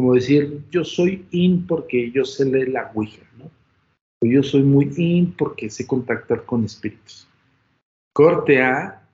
[0.00, 3.50] como decir, yo soy in porque yo sé leer la Ouija, ¿no?
[4.22, 7.28] O yo soy muy in porque sé contactar con espíritus.
[8.14, 9.06] Corte A,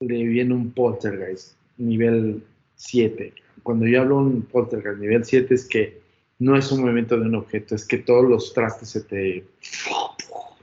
[0.00, 2.42] le viene un poltergeist, nivel
[2.76, 3.34] 7.
[3.62, 6.00] Cuando yo hablo de un poltergeist nivel 7 es que
[6.38, 9.44] no es un movimiento de un objeto, es que todos los trastes se te...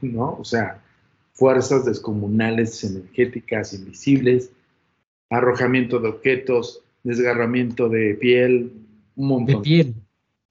[0.00, 0.34] ¿no?
[0.34, 0.82] O sea,
[1.32, 4.50] fuerzas descomunales, energéticas, invisibles,
[5.30, 8.72] arrojamiento de objetos, desgarramiento de piel,
[9.16, 9.56] un montón.
[9.56, 9.94] De piel.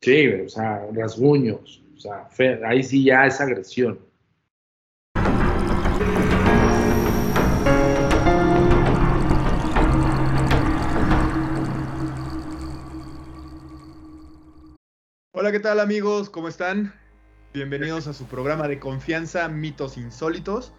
[0.01, 2.27] Sí, o sea, rasguños, o sea,
[2.65, 3.99] ahí sí ya es agresión.
[15.33, 16.29] Hola, ¿qué tal amigos?
[16.29, 16.93] ¿Cómo están?
[17.53, 20.73] Bienvenidos a su programa de confianza, mitos insólitos.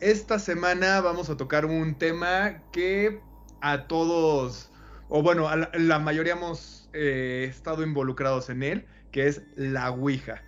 [0.00, 3.20] Esta semana vamos a tocar un tema que
[3.60, 4.69] a todos,
[5.10, 10.42] o bueno, la, mayoría hemos eh, estado involucrados en él, que es la Ouija.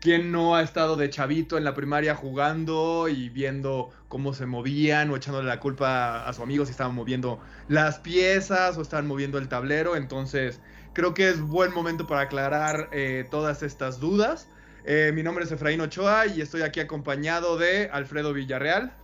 [0.00, 5.10] ¿Quién no ha estado de chavito en la primaria jugando y viendo cómo se movían
[5.10, 9.36] o echándole la culpa a su amigo si estaban moviendo las piezas o estaban moviendo
[9.36, 9.96] el tablero?
[9.96, 10.60] Entonces,
[10.94, 14.48] creo que es buen momento para aclarar eh, todas estas dudas.
[14.86, 18.96] Eh, mi nombre es Efraín Ochoa y estoy aquí acompañado de Alfredo Villarreal.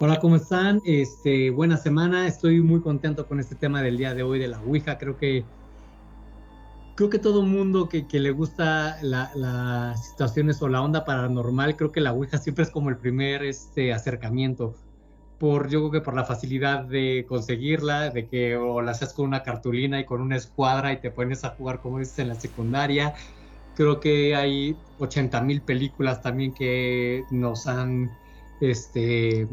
[0.00, 0.82] Hola, ¿cómo están?
[0.84, 2.26] Este, buena semana.
[2.26, 4.98] Estoy muy contento con este tema del día de hoy de la Ouija.
[4.98, 5.44] Creo que
[6.96, 11.92] creo que todo mundo que, que le gusta las situaciones o la onda paranormal, creo
[11.92, 14.74] que la Ouija siempre es como el primer este, acercamiento
[15.38, 19.26] por, yo creo que por la facilidad de conseguirla, de que o la haces con
[19.26, 22.34] una cartulina y con una escuadra y te pones a jugar como dices en la
[22.34, 23.14] secundaria.
[23.76, 28.10] Creo que hay 80 mil películas también que nos han
[28.60, 29.48] este,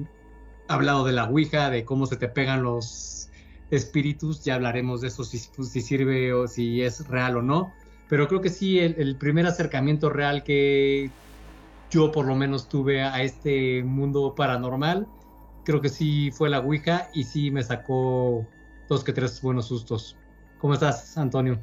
[0.74, 3.30] hablado de la Ouija, de cómo se te pegan los
[3.70, 4.44] espíritus.
[4.44, 7.74] Ya hablaremos de eso, si, si sirve o si es real o no.
[8.10, 11.10] Pero creo que sí, el, el primer acercamiento real que
[11.90, 15.08] yo por lo menos tuve a este mundo paranormal
[15.64, 18.46] creo que sí fue la Ouija y sí me sacó
[18.90, 20.18] dos que tres buenos sustos.
[20.60, 21.60] ¿Cómo estás, Antonio?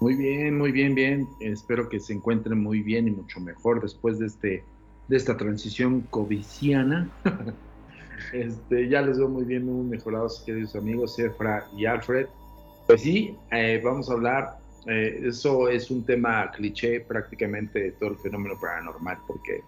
[0.00, 1.26] Muy bien, muy bien, bien.
[1.40, 4.64] Espero que se encuentren muy bien y mucho mejor después de este
[5.08, 7.10] de esta transición coviciana.
[8.32, 12.26] este, ya les veo muy bien, muy mejorados, queridos amigos, Efra y Alfred.
[12.86, 14.58] Pues sí, eh, vamos a hablar.
[14.86, 19.62] Eh, eso es un tema cliché prácticamente de todo el fenómeno paranormal, porque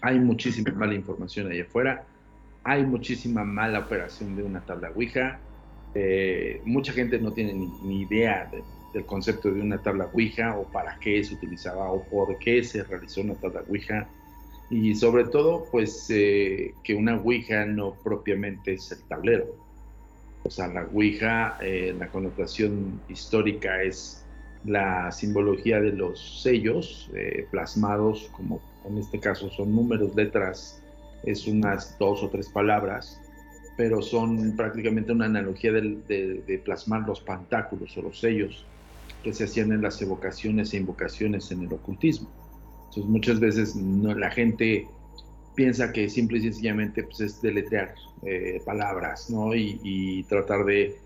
[0.00, 2.06] hay muchísima mala información allá afuera
[2.68, 5.40] hay muchísima mala operación de una tabla Ouija.
[5.94, 8.50] Eh, mucha gente no tiene ni, idea
[8.92, 12.84] del concepto de una tabla Ouija o para qué se utilizaba o por qué se
[12.84, 14.06] realizó una tabla Ouija.
[14.70, 19.46] Y sobre todo, pues eh, que una Ouija no propiamente es el tablero.
[20.44, 24.24] O sea, la Ouija, eh, la connotación histórica es
[24.64, 27.10] la simbología de los sellos
[27.50, 30.82] plasmados, como en este caso son números, letras
[31.24, 33.20] es unas dos o tres palabras,
[33.76, 38.64] pero son prácticamente una analogía de, plasmar los pantáculos o los sellos
[39.22, 42.28] que se hacían en las evocaciones e invocaciones en el ocultismo.
[42.88, 44.88] Entonces muchas veces no, la gente
[45.54, 47.94] piensa que simple y sencillamente pues, es deletrear
[48.24, 49.54] eh, palabras ¿no?
[49.54, 50.96] Y, tratar de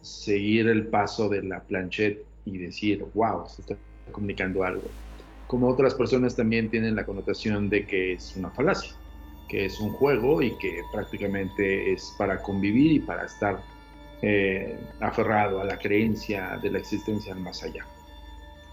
[0.00, 3.76] seguir el paso de la planchette y decir, wow, se está
[4.10, 4.82] comunicando algo.
[5.46, 8.94] Como otras personas también tienen la connotación de que es una falacia
[9.52, 13.62] que es un juego y que prácticamente es para convivir y para estar
[14.22, 17.84] eh, aferrado a la creencia de la existencia más allá.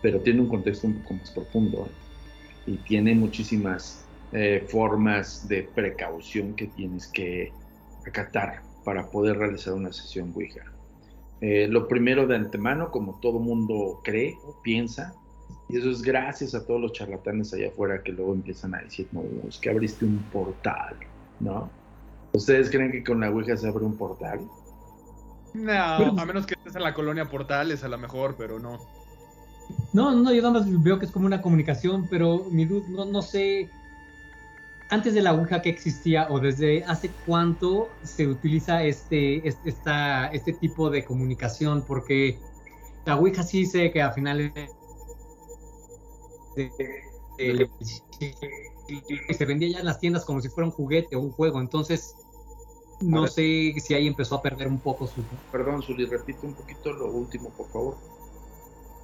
[0.02, 2.09] Pero tiene un contexto un poco más profundo ¿eh?
[2.70, 7.52] Y tiene muchísimas eh, formas de precaución que tienes que
[8.06, 10.62] acatar para poder realizar una sesión Ouija.
[11.42, 15.14] lo primero de antemano, como todo mundo cree o piensa,
[15.68, 19.08] y eso es gracias a todos los charlatanes allá afuera que luego empiezan a decir,
[19.12, 20.96] no, es que abriste un portal,
[21.40, 21.72] ¿no?
[22.34, 24.42] ¿Ustedes creen que con la Ouija se abre un portal?
[25.56, 25.74] No,
[26.20, 28.78] a menos que estés en la colonia Portales a lo mejor, pero no.
[29.94, 33.06] No, no, yo nada más veo que es como una comunicación, pero mi duda, no,
[33.06, 33.70] no sé,
[34.90, 40.28] antes de la Ouija que existía o desde hace cuánto se utiliza este, este, esta,
[40.28, 42.40] este tipo de comunicación, porque
[43.06, 44.52] la Ouija sí sé que a finales
[49.38, 52.16] se vendía ya en las tiendas como si fuera un juguete o un juego, entonces
[53.02, 55.24] no sé si ahí empezó a perder un poco su...
[55.52, 57.98] Perdón, Zuli, repite un poquito lo último, por favor.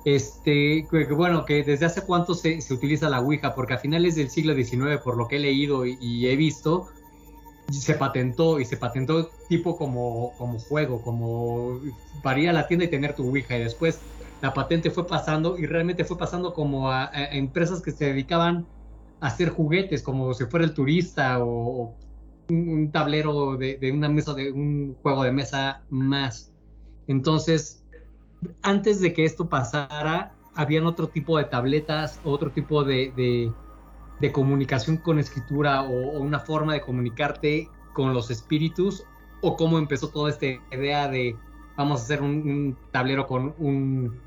[0.06, 4.16] Este, que, bueno, que desde hace cuánto se, se, utiliza la Ouija, porque a finales
[4.16, 6.88] del siglo XIX, por lo que he leído y, he visto,
[7.72, 11.80] se patentó y se patentó tipo como, como juego, como
[12.22, 14.00] para ir a la tienda y tener tu Ouija y después
[14.44, 18.68] la patente fue pasando y realmente fue pasando como a, empresas que se dedicaban
[19.22, 21.96] a hacer juguetes, como si fuera el turista o,
[22.50, 26.52] un, tablero de, de, una mesa, de un juego de mesa más.
[27.08, 27.85] Entonces,
[28.62, 33.12] antes de que esto pasara, habían otro tipo de tabletas, otro tipo de,
[34.20, 39.06] de, comunicación con escritura o, una forma de comunicarte con los espíritus
[39.42, 41.36] o cómo empezó toda esta idea de
[41.78, 44.20] vamos a hacer un, tablero con un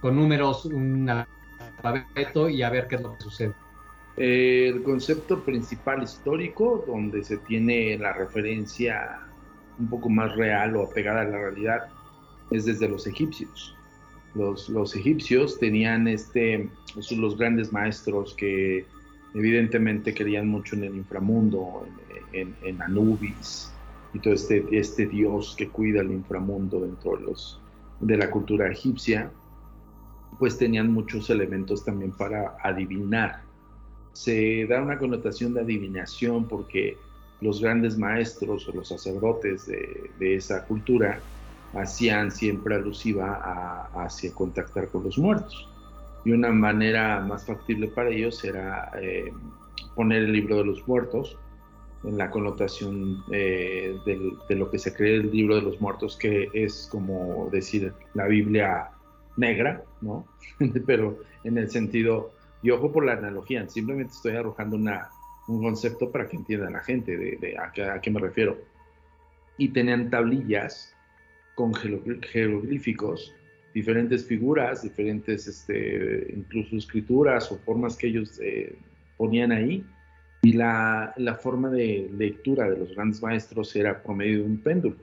[0.00, 3.54] con números, un alfabeto y a ver qué es lo que sucede.
[4.16, 9.20] El concepto principal histórico, donde se tiene la referencia
[9.78, 11.88] un poco más real o apegada a la realidad,
[12.50, 13.74] es desde los egipcios.
[14.34, 16.68] Los, los egipcios tenían este,
[17.16, 18.84] los grandes maestros que
[19.34, 21.86] evidentemente querían mucho en el inframundo,
[22.32, 23.72] en, en, Anubis,
[24.12, 27.60] y todo este, este dios que cuida el inframundo dentro de, los,
[28.00, 29.30] de la cultura egipcia,
[30.38, 33.42] pues tenían muchos elementos también para adivinar.
[34.12, 36.96] Se da una connotación de adivinación porque
[37.40, 41.20] los grandes maestros o los sacerdotes de, de esa cultura
[41.76, 45.68] hacían siempre alusiva a, hacia contactar con los muertos.
[46.24, 49.32] Y una manera más factible para ellos era eh,
[49.94, 51.38] poner el libro de los muertos
[52.04, 56.48] en la connotación eh, de lo que se cree el libro de los muertos, que
[56.52, 58.90] es como decir la Biblia
[59.36, 60.26] negra, ¿no?
[60.86, 62.32] Pero en el sentido,
[62.62, 65.08] y ojo por la analogía, simplemente estoy arrojando una,
[65.48, 68.58] un concepto para que entienda la gente de, a, a, qué me refiero.
[69.56, 70.93] Y tenían tablillas
[71.54, 73.34] con jeroglíficos,
[73.74, 78.76] diferentes figuras, diferentes este, incluso escrituras o formas que ellos eh,
[79.16, 79.84] ponían ahí.
[80.42, 84.58] Y la, la, forma de lectura de los grandes maestros era por medio de un
[84.58, 84.96] péndulo.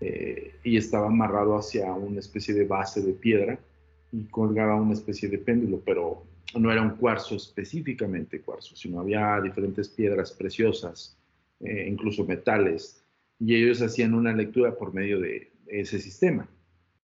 [0.00, 3.58] Eh, y estaba amarrado hacia una especie de base de piedra
[4.10, 6.24] y colgaba una especie de péndulo, pero
[6.58, 11.18] no era un cuarzo específicamente cuarzo, sino había diferentes piedras preciosas,
[11.60, 13.04] eh, incluso metales,
[13.38, 16.48] y ellos hacían una lectura por medio de, ese sistema.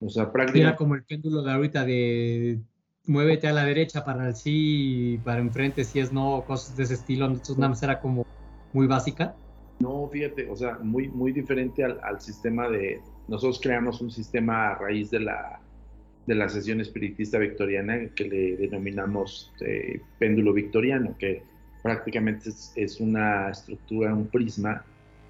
[0.01, 0.69] O sea, prácticamente...
[0.69, 2.61] Era como el péndulo de ahorita de
[3.06, 6.95] muévete a la derecha para el sí, para enfrente si es no, cosas de ese
[6.95, 7.27] estilo.
[7.27, 8.27] Entonces nada más era como
[8.73, 9.35] muy básica.
[9.81, 13.01] No, fíjate, o sea, muy, muy diferente al, al sistema de...
[13.29, 15.61] Nosotros creamos un sistema a raíz de la,
[16.27, 21.43] de la sesión espiritista victoriana que le denominamos eh, péndulo victoriano, que
[21.83, 24.85] prácticamente es, es, una estructura, un prisma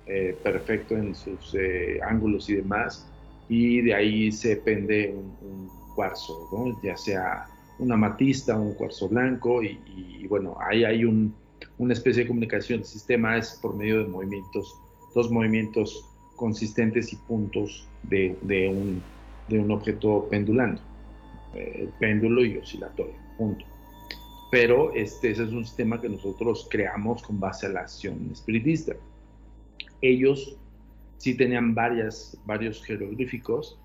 [0.06, 3.10] eh, perfecto en sus eh, ángulos y demás,
[3.48, 6.48] y de ahí se pende un, cuarzo,
[6.82, 7.46] ya sea
[7.78, 11.32] una matista, un cuarzo blanco, y, bueno, ahí hay un,
[11.78, 12.80] una especie de comunicación.
[12.80, 14.74] El sistema es por medio de movimientos,
[15.14, 16.04] dos movimientos
[16.34, 19.02] consistentes y puntos de, de, un,
[19.48, 20.80] de un, objeto pendulando,
[21.54, 23.64] eh, péndulo y oscilatorio, punto.
[24.50, 28.94] Pero este, ese es un sistema que nosotros creamos con base a la acción espiritista.
[30.00, 30.58] Ellos
[31.24, 33.78] sí tenían varias, varios jeroglíficos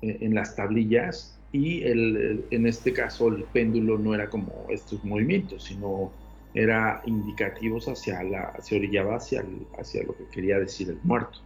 [0.00, 5.04] eh, en las tablillas y el, en este caso el péndulo no era como estos
[5.04, 6.10] movimientos, sino
[6.54, 9.44] era indicativos hacia la, se orillaba hacia,
[9.78, 11.40] hacia lo que quería decir el muerto,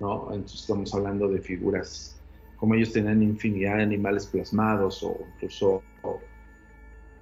[0.00, 0.32] ¿no?
[0.32, 2.18] Entonces estamos hablando de figuras,
[2.56, 5.82] como ellos tenían infinidad de animales plasmados o incluso,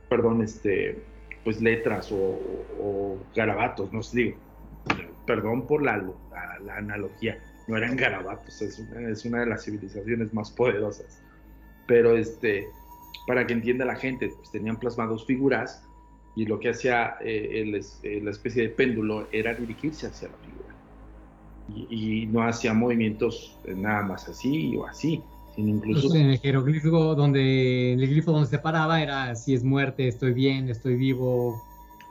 [0.08, 1.02] perdón, este,
[1.42, 4.36] pues letras o, garabatos, no sé, digo,
[5.26, 5.96] perdón por la,
[6.64, 11.22] la, analogía, no eran garabatos, es una, es una, de las civilizaciones más poderosas.
[11.86, 12.68] Pero este,
[13.26, 15.82] para que entienda la gente, pues tenían plasmados figuras
[16.36, 20.66] y lo que hacía eh, eh, la especie de péndulo era dirigirse hacia la figura.
[21.90, 25.20] Y, no hacía movimientos nada más así o así,
[25.56, 26.14] sino incluso...
[26.14, 30.68] en el jeroglífico donde, el glifo donde se paraba era si es muerte, estoy bien,
[30.68, 31.60] estoy vivo.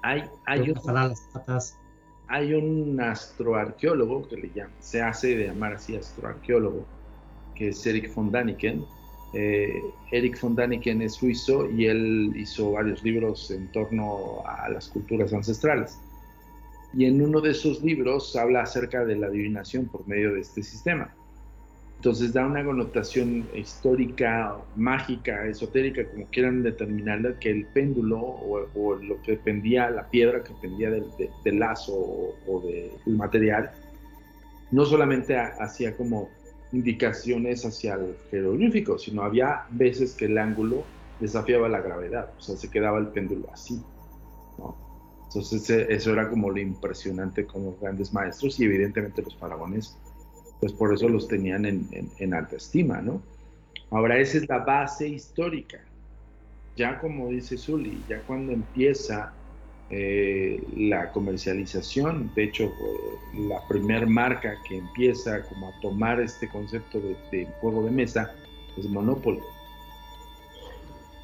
[0.03, 1.77] Hay, hay, las patas
[2.27, 6.85] hay un astroarqueólogo que le llama, se hace de llamar así astroarqueólogo,
[7.55, 8.83] que es Eric von Daniken.
[9.33, 14.89] Eh, Eric von Daniken es suizo y él hizo varios libros en torno a las
[14.89, 15.99] culturas ancestrales.
[16.93, 20.63] Y en uno de esos libros habla acerca de la adivinación por medio de este
[20.63, 21.13] sistema.
[22.05, 29.19] Entonces da una connotación histórica, mágica, esotérica, como quieran determinarla, que el péndulo o, lo
[29.23, 33.71] que pendía, la piedra que pendía del, lazo o, del material,
[34.69, 36.29] no solamente hacía como
[36.71, 40.83] indicaciones hacia el jeroglífico, sino había veces que el ángulo
[41.19, 43.81] desafiaba la gravedad, o sea, se quedaba el péndulo así,
[44.59, 44.77] ¿no?
[45.23, 49.97] Entonces e, eso era como lo impresionante con los grandes maestros y evidentemente los faraones,
[50.59, 53.21] pues por eso los tenían en, alta estima, ¿no?
[53.91, 55.79] Ahora esa es la base histórica.
[56.75, 59.33] Ya como dice Zully, ya cuando empieza
[59.89, 62.73] eh, la comercialización, de hecho
[63.47, 66.99] la primera marca que empieza como a tomar este concepto
[67.31, 68.33] de, juego de mesa
[68.77, 69.39] es Monopoly.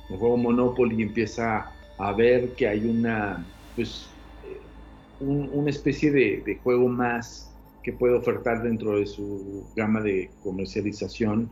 [0.10, 3.46] El juego Monopoly empieza a ver que hay una
[3.76, 4.10] pues,
[4.44, 4.62] eh,
[5.20, 7.51] una especie de, juego más
[7.84, 11.50] que puede ofertar dentro de su gama de comercialización.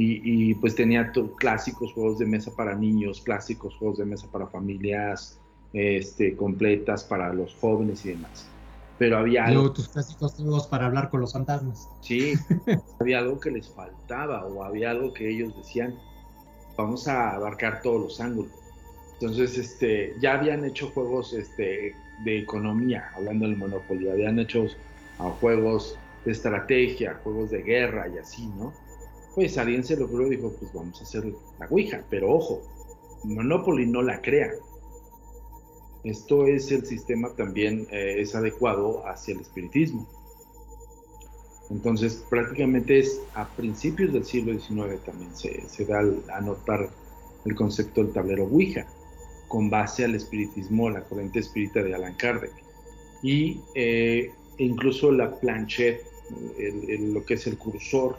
[0.00, 5.40] Y, pues tenía clásicos juegos de mesa para niños, clásicos juegos de mesa para familias
[5.72, 8.48] este, completas, para los jóvenes y demás.
[8.96, 9.72] Pero había algo...
[9.72, 11.88] tus clásicos juegos para hablar con los fantasmas.
[12.00, 12.34] Sí,
[13.00, 15.96] había algo que les faltaba o había algo que ellos decían,
[16.76, 18.52] vamos a abarcar todos los ángulos.
[19.14, 21.92] Entonces, este, ya habían hecho juegos este,
[22.24, 24.66] de economía, hablando del Monopoly, habían hecho
[25.18, 28.72] ah, juegos de estrategia, juegos de guerra y así, ¿no?
[29.34, 31.24] Pues alguien se lo ocurrió y dijo, pues vamos a hacer
[31.58, 32.62] la Ouija, pero ojo,
[33.24, 34.52] Monopoly no la crea.
[36.04, 40.08] Esto es el sistema también, eh, es adecuado hacia el espiritismo.
[41.70, 46.88] Entonces, prácticamente es a principios del siglo XIX también se, se da a notar
[47.44, 48.86] el concepto del tablero Ouija
[49.48, 52.52] con base al espiritismo, la corriente espírita de Alan Kardec.
[53.22, 56.02] Y eh, incluso la planchette,
[57.00, 58.18] lo que es el cursor,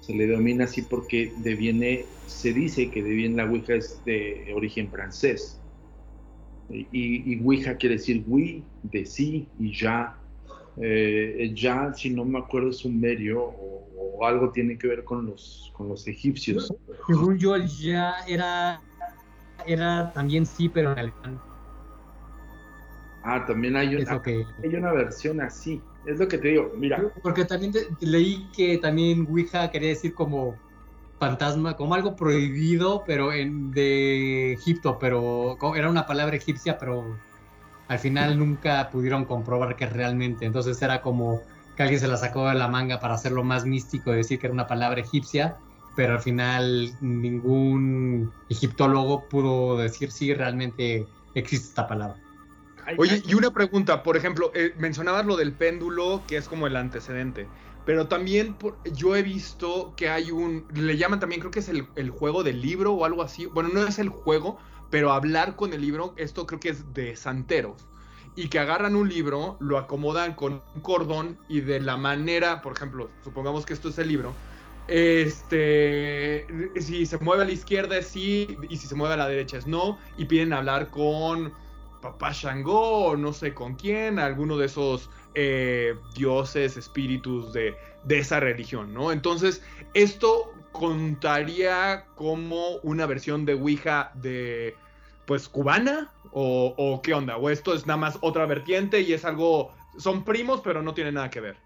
[0.00, 4.90] se le denomina así porque deviene, se dice que deviene la Ouija es de origen
[4.90, 5.60] francés.
[6.68, 10.18] Y, y Ouija quiere decir oui, de sí y ya.
[10.76, 13.02] Eh, ya, si no me acuerdo, es un
[13.36, 16.72] o, o, algo tiene que ver con los, con los egipcios.
[17.06, 18.80] Según yo, ya era
[19.66, 21.40] era también sí, pero en alemán.
[23.24, 24.22] Ah, también hay, una,
[24.62, 25.82] hay una versión así.
[26.04, 27.02] Es lo que te digo, mira.
[27.22, 30.56] Porque también leí que también Ouija quería decir como
[31.18, 37.18] fantasma, como algo prohibido, pero en, de Egipto, pero era una palabra egipcia, pero
[37.88, 40.44] al final nunca pudieron comprobar que realmente.
[40.44, 41.40] Entonces era como
[41.76, 44.52] que alguien se la sacó de la manga para hacerlo más místico, decir que era
[44.54, 45.56] una palabra egipcia,
[45.96, 52.23] pero al final ningún egiptólogo pudo decir si realmente existe esta palabra.
[52.98, 56.76] Oye, y una pregunta, por ejemplo, eh, mencionabas lo del péndulo, que es como el
[56.76, 57.46] antecedente,
[57.84, 58.56] pero también
[58.92, 62.42] yo he visto que hay un, le llaman también, creo que es el, el, juego
[62.42, 64.58] del libro o algo así, bueno, no es el juego,
[64.90, 67.86] pero hablar con el libro, esto creo que es de santeros,
[68.36, 72.72] y que agarran un libro, lo acomodan con un cordón y de la manera, por
[72.72, 74.32] ejemplo, supongamos que esto es el libro,
[74.86, 76.46] este,
[76.78, 79.56] si se mueve a la izquierda es sí, y si se mueve a la derecha
[79.56, 81.52] es no, y piden hablar con
[82.04, 87.74] Papá Shango o no sé con quién, alguno de esos eh, dioses, espíritus de,
[88.10, 89.10] esa religión, ¿no?
[89.10, 89.62] Entonces,
[89.94, 94.74] esto contaría como una versión de Ouija de,
[95.24, 99.24] pues, cubana, o, o qué onda, o esto es nada más otra vertiente y es
[99.24, 101.56] algo, son primos, pero no tiene nada que ver.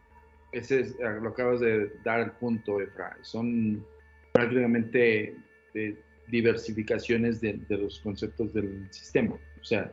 [0.52, 3.18] Ese es, eh, lo acabas de dar el punto, Efra.
[3.23, 3.85] Son
[4.30, 5.35] prácticamente
[5.75, 5.97] eh,
[6.28, 9.35] diversificaciones de, los conceptos del sistema.
[9.61, 9.92] O sea,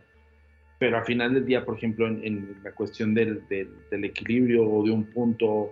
[0.85, 3.41] pero al final del día, por ejemplo, en, la cuestión del,
[3.89, 5.71] equilibrio o de un punto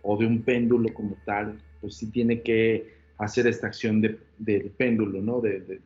[0.00, 5.20] o de un péndulo como tal, pues sí tiene que hacer esta acción del péndulo,
[5.20, 5.42] ¿no?
[5.42, 5.80] De,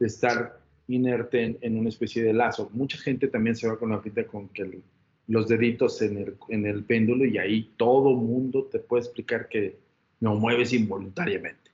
[0.00, 2.68] estar inerte en, una especie de lazo.
[2.74, 4.82] Mucha gente también se va con la pinta con que
[5.26, 9.78] los deditos en el, en el péndulo y ahí todo mundo te puede explicar que
[10.20, 11.70] no mueves involuntariamente.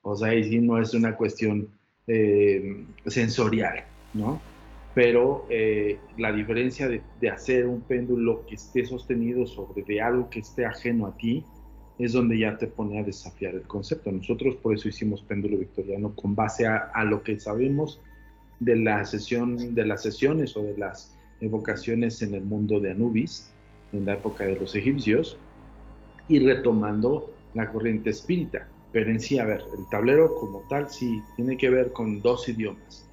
[0.00, 1.68] O sea, ahí sí no es una cuestión
[2.06, 4.40] eh, sensorial, ¿no?
[4.94, 10.40] Pero eh, la diferencia de, hacer un péndulo que esté sostenido sobre de algo que
[10.40, 11.44] esté ajeno a ti
[11.98, 14.12] es donde ya te pone a desafiar el concepto.
[14.12, 18.00] Nosotros por eso hicimos péndulo victoriano con base a, a lo que sabemos
[18.60, 23.50] de la sesión, de las sesiones o de las evocaciones en el mundo de Anubis,
[23.92, 25.38] en la época de los egipcios,
[26.28, 28.68] y retomando la corriente espírita.
[28.92, 32.48] Pero en sí, a ver, el tablero como tal sí tiene que ver con dos
[32.48, 33.08] idiomas.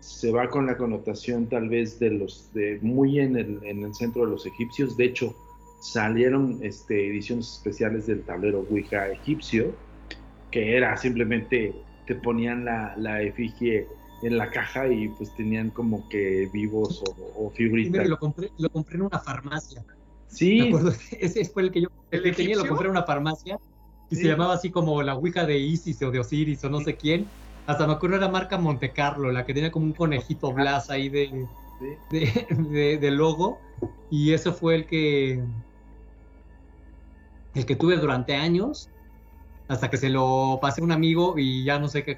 [0.00, 3.94] Se va con la connotación tal vez de los, de muy en el, en el
[3.94, 4.96] centro de los egipcios.
[4.96, 5.34] De hecho,
[5.80, 9.74] salieron este, ediciones especiales del tablero Ouija egipcio,
[10.50, 11.74] que era simplemente,
[12.06, 13.86] te ponían la, la efigie
[14.22, 17.04] en la caja y pues tenían como que vivos
[17.36, 18.08] o, fibritas.
[18.08, 19.84] lo compré, lo compré en una farmacia.
[20.26, 20.60] Sí.
[20.60, 23.58] Me acuerdo, ese fue el que yo el que tenía, lo compré en una farmacia
[24.10, 26.96] y se llamaba así como la Ouija de Isis o de Osiris o no sé
[26.96, 27.26] quién.
[27.68, 31.10] Hasta me acuerdo era marca Monte Carlo, la que tenía como un conejito Blas ahí
[31.10, 31.46] de,
[32.08, 33.60] de, logo
[34.10, 35.44] y eso fue el que
[37.54, 38.88] el que tuve durante años
[39.68, 42.16] hasta que se lo pasé a un amigo y ya no sé qué,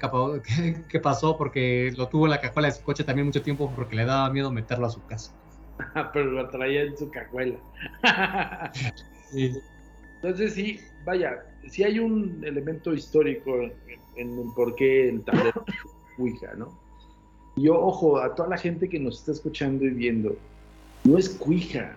[0.87, 3.97] qué, pasó porque lo tuvo en la cajuela de su coche también mucho tiempo porque
[3.97, 5.33] le daba miedo meterlo a su casa.
[6.13, 7.57] Pero lo traía en su cajuela.
[9.33, 13.73] Entonces sí, vaya, si hay un elemento histórico en,
[14.15, 15.63] el por qué el tablero
[16.17, 16.79] Ouija, ¿no?
[17.55, 20.35] Y ojo, a toda la gente que nos está escuchando y viendo,
[21.03, 21.95] no es cuija.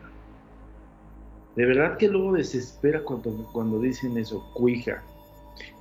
[1.56, 5.02] De verdad que luego desespera cuando, cuando dicen eso, cuija.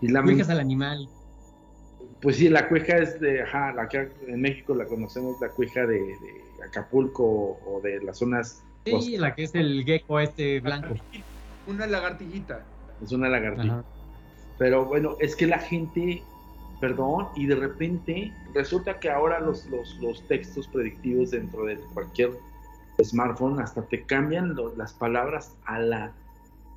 [0.02, 1.10] Y la cuija es al animal.
[2.22, 5.86] Pues sí, la cuija es de, ajá, la que en México la conocemos, la cuija
[5.86, 6.16] de,
[6.66, 8.64] Acapulco o de las zonas.
[8.86, 10.96] Sí, la que es el gecko este blanco.
[11.68, 12.64] Una lagartijita.
[13.02, 13.84] Es una lagartija.
[14.64, 16.24] Pero bueno, es que la gente
[16.80, 22.32] perdón, y de repente resulta que ahora los, los, textos predictivos dentro de cualquier
[23.04, 26.14] smartphone hasta te cambian las palabras a la,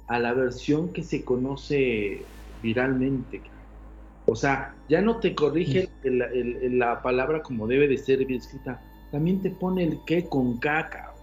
[0.09, 2.23] a la versión que se conoce
[2.61, 3.41] viralmente.
[4.27, 9.43] O sea, ya no te corrige la palabra como debe de ser bien escrita, también
[9.43, 11.15] te pone el que con caca.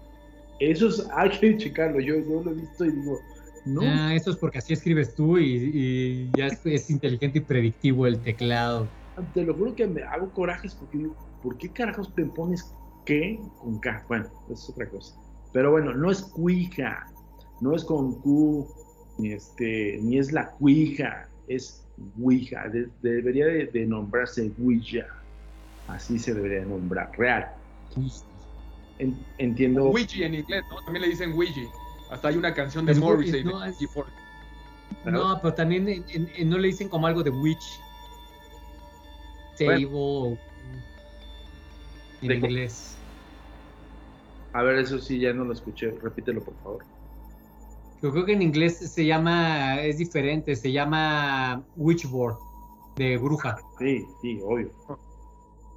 [0.60, 3.20] Eso es, hay que checarlo, yo, yo lo he visto y digo,
[3.64, 3.80] no.
[3.82, 8.88] Ah, eso es porque así escribes tú y, ya es, inteligente y predictivo el teclado.
[9.32, 12.74] Te lo juro que me hago corajes porque digo, ¿por qué carajos te pones
[13.06, 14.04] qué con K?
[14.08, 15.14] Bueno, es otra cosa.
[15.52, 17.06] Pero bueno, no es cuija,
[17.60, 18.66] no es con Q,
[19.18, 21.86] ni, este, ni es la cuija, es
[22.20, 22.64] Ouija.
[23.02, 25.06] debería de, nombrarse Ouija.
[25.86, 27.52] Así se debería de nombrar, real.
[29.38, 29.84] entiendo.
[29.84, 30.82] Ouija en inglés, ¿no?
[30.84, 31.60] También le dicen Ouija.
[32.10, 33.44] Hasta hay una canción de Morrissey.
[35.04, 36.04] No, pero también
[36.44, 37.80] no le dicen como algo de Witch.
[39.58, 40.38] Table.
[42.22, 42.96] En inglés.
[44.52, 45.90] A ver, eso sí, ya no lo escuché.
[46.02, 46.84] Repítelo, por favor.
[48.02, 52.36] Yo creo que en inglés se llama, es diferente, se llama Witchboard,
[52.96, 53.58] de bruja.
[53.78, 54.70] Sí, sí, obvio.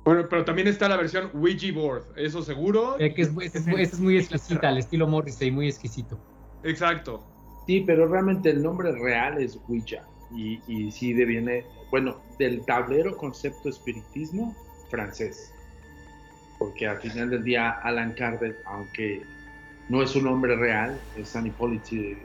[0.08, 2.98] Bueno, pero también está la versión Ouija Board, eso seguro.
[2.98, 6.18] Es que es, es, muy exquisita, al estilo Morrissey, muy exquisito.
[6.64, 7.28] Exacto.
[7.66, 10.08] Sí, pero realmente el nombre real es Ouija.
[10.34, 14.56] Y, y sí deviene, bueno, del tablero concepto espiritismo
[14.90, 15.54] francés.
[16.58, 19.24] Porque al final del día, Alan Kardec, aunque
[19.90, 22.18] no es un nombre real, es San Hippolyte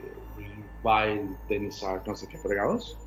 [0.83, 2.97] Weil Denisard, no sé qué fregados.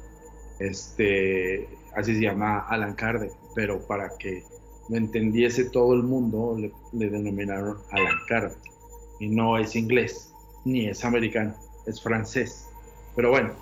[0.58, 4.44] Este, así se llama Alan Kardec, pero para que
[4.88, 6.56] lo entendiese todo el mundo,
[6.92, 8.58] le, denominaron Alan Kardec.
[9.18, 10.32] Y no es inglés,
[10.64, 11.54] ni es americano,
[11.86, 12.68] es francés.
[13.14, 13.52] Pero bueno,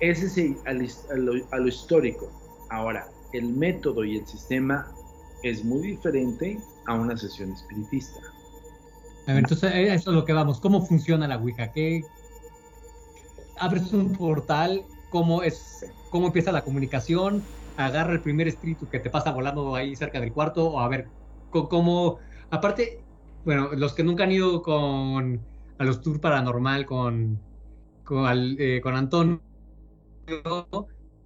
[0.00, 0.72] ese es a
[1.16, 2.30] lo, histórico.
[2.70, 4.92] Ahora, el método y el sistema
[5.42, 8.20] es muy diferente a una sesión espiritista.
[9.26, 10.60] A ver, entonces eso es lo que vamos.
[10.60, 11.72] ¿Cómo funciona la Ouija?
[11.72, 12.04] ¿Qué
[13.58, 14.84] abres un portal?
[15.10, 15.86] ¿Cómo es?
[16.10, 17.42] ¿Cómo empieza la comunicación?
[17.76, 21.08] Agarra el primer espíritu que te pasa volando ahí cerca del cuarto, o a ver,
[21.50, 22.18] cómo,
[22.50, 23.04] aparte,
[23.44, 25.40] bueno, los que nunca han ido con,
[25.78, 27.38] a los tours paranormal con,
[28.04, 28.26] con,
[28.58, 29.40] eh, con Antonio,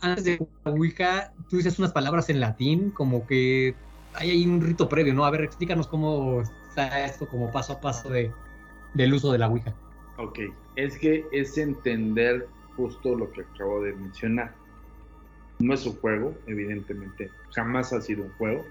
[0.00, 3.74] antes de Ouija, tú dices unas palabras en latín, como que
[4.14, 5.24] hay ahí un rito previo, ¿no?
[5.24, 8.32] A ver, explícanos cómo está esto como paso a paso de,
[8.94, 9.74] del uso de la Ouija.
[10.18, 10.38] Ok,
[10.76, 14.54] es que es entender justo lo que acabo de mencionar.
[15.58, 18.64] No es un juego, evidentemente, jamás ha sido un juego.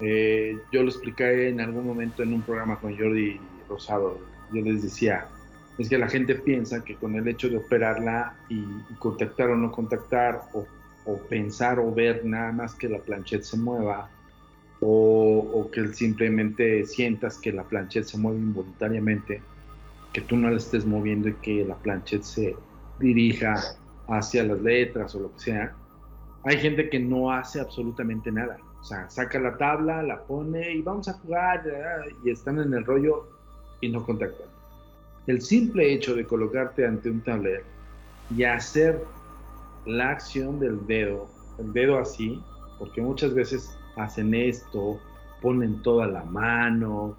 [0.00, 4.20] Eh, yo lo expliqué en algún momento en un programa con Jordi Rosado.
[4.52, 5.26] Yo les decía,
[5.78, 8.64] es que la gente piensa que con el hecho de operarla y,
[8.98, 10.66] contactar o no contactar, o,
[11.28, 14.08] pensar o ver nada más que la planchette se mueva,
[14.80, 19.40] o, o, que simplemente sientas que la planchette se mueve involuntariamente,
[20.12, 22.56] que tú no la estés moviendo y que la planchette se
[22.98, 23.76] dirija
[24.08, 25.74] hacia las letras o lo que sea,
[26.44, 28.58] hay gente que no hace absolutamente nada.
[28.80, 31.64] O sea, saca la tabla, la pone y vamos a jugar
[32.24, 33.26] y están en el rollo
[33.80, 34.46] y no contactan.
[35.26, 37.64] El simple hecho de colocarte ante un tablero
[38.34, 39.02] y hacer
[39.86, 41.26] la acción del dedo,
[41.58, 42.40] el dedo así,
[42.78, 45.00] porque muchas veces hacen esto,
[45.42, 47.16] ponen toda la mano.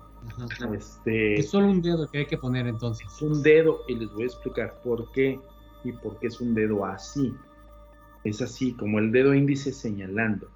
[0.74, 3.22] Este, es solo un dedo que hay que poner entonces.
[3.22, 5.40] Un dedo y les voy a explicar por qué
[5.84, 7.34] y porque es un dedo así.
[8.24, 10.50] Es así, como el dedo índice señalando.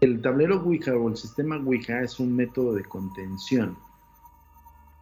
[0.00, 3.76] El tablero Ouija o el sistema Ouija es un método de contención.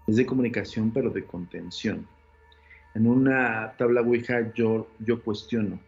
[0.06, 2.06] Es de comunicación, pero de contención.
[2.94, 5.78] En una tabla Ouija yo, yo cuestiono,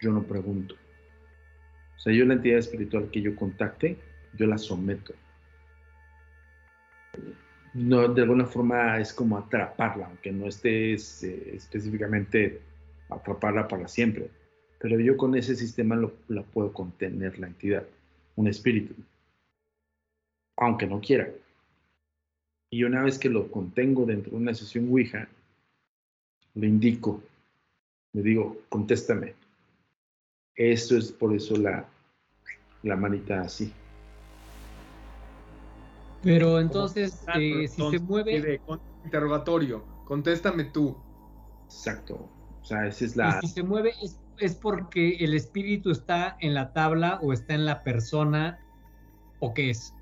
[0.00, 0.74] yo no pregunto.
[1.96, 3.96] O sea, yo la entidad espiritual que yo contacte,
[4.34, 5.14] yo la someto.
[7.74, 12.60] No, de alguna forma es como atraparla, aunque no estés eh, específicamente
[13.08, 14.30] atraparla para siempre.
[14.78, 17.86] Pero yo con ese sistema lo, la puedo contener la entidad,
[18.36, 18.94] un espíritu,
[20.56, 21.30] aunque no quiera.
[22.70, 25.28] Y una vez que lo contengo dentro de una sesión Ouija,
[26.54, 27.22] le indico,
[28.12, 29.34] le digo, contéstame.
[30.54, 31.86] Esto es por eso la,
[32.82, 33.72] la manita así.
[36.22, 38.60] Pero entonces, eh, si se mueve.
[39.04, 40.96] Interrogatorio, contéstame tú.
[41.64, 42.28] Exacto.
[42.60, 43.40] O sea, esa es la.
[43.40, 47.64] si se mueve, es, es, porque el espíritu está en la tabla o está en
[47.64, 48.60] la persona,
[49.40, 49.92] o qué es.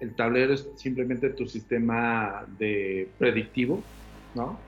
[0.00, 3.82] El tablero es simplemente tu sistema de predictivo,
[4.34, 4.58] ¿no?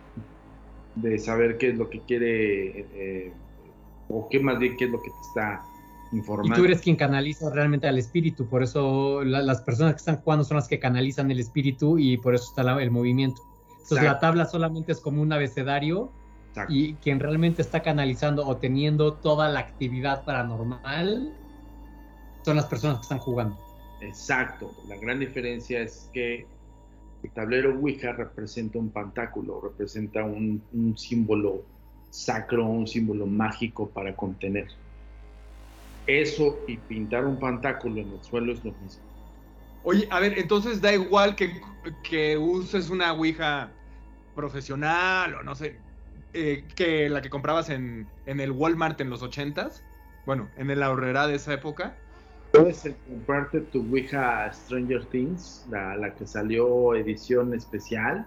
[0.95, 3.33] De saber qué es lo que quiere, eh,
[4.09, 5.63] o qué más bien qué es lo que te está
[6.11, 10.45] y tú eres quien canaliza realmente al espíritu, por eso las personas que están jugando
[10.45, 13.43] son las que canalizan el espíritu y por eso está el movimiento.
[13.83, 16.11] Entonces la tabla solamente es como un abecedario
[16.69, 21.33] y quien realmente está canalizando o teniendo toda la actividad paranormal
[22.43, 23.57] son las personas que están jugando.
[24.01, 26.47] Exacto, la gran diferencia es que
[27.23, 31.65] el tablero Ouija representa un pantáculo, representa un, un símbolo
[32.11, 34.69] sacro, un símbolo mágico para contener.
[36.09, 39.03] Eso y pintar un pantáculo en el suelo es lo mismo.
[39.85, 41.61] Oye, a ver, entonces da igual que,
[42.03, 43.71] que uses una Ouija
[44.35, 45.77] profesional o no sé,
[46.33, 49.85] eh, que la que comprabas en, en, el Walmart en los ochentas,
[50.25, 51.95] bueno, en el ahorrera de esa época.
[52.53, 58.27] Puedes comprarte tu Ouija Stranger Things, la, la que salió edición especial,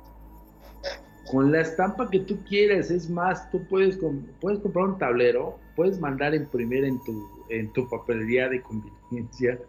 [1.31, 2.91] con la estampa que tú quieres.
[2.91, 3.97] Es más, tú puedes,
[4.39, 9.59] puedes comprar un tablero, puedes mandar imprimir en tu, en tu papelería de conveniencia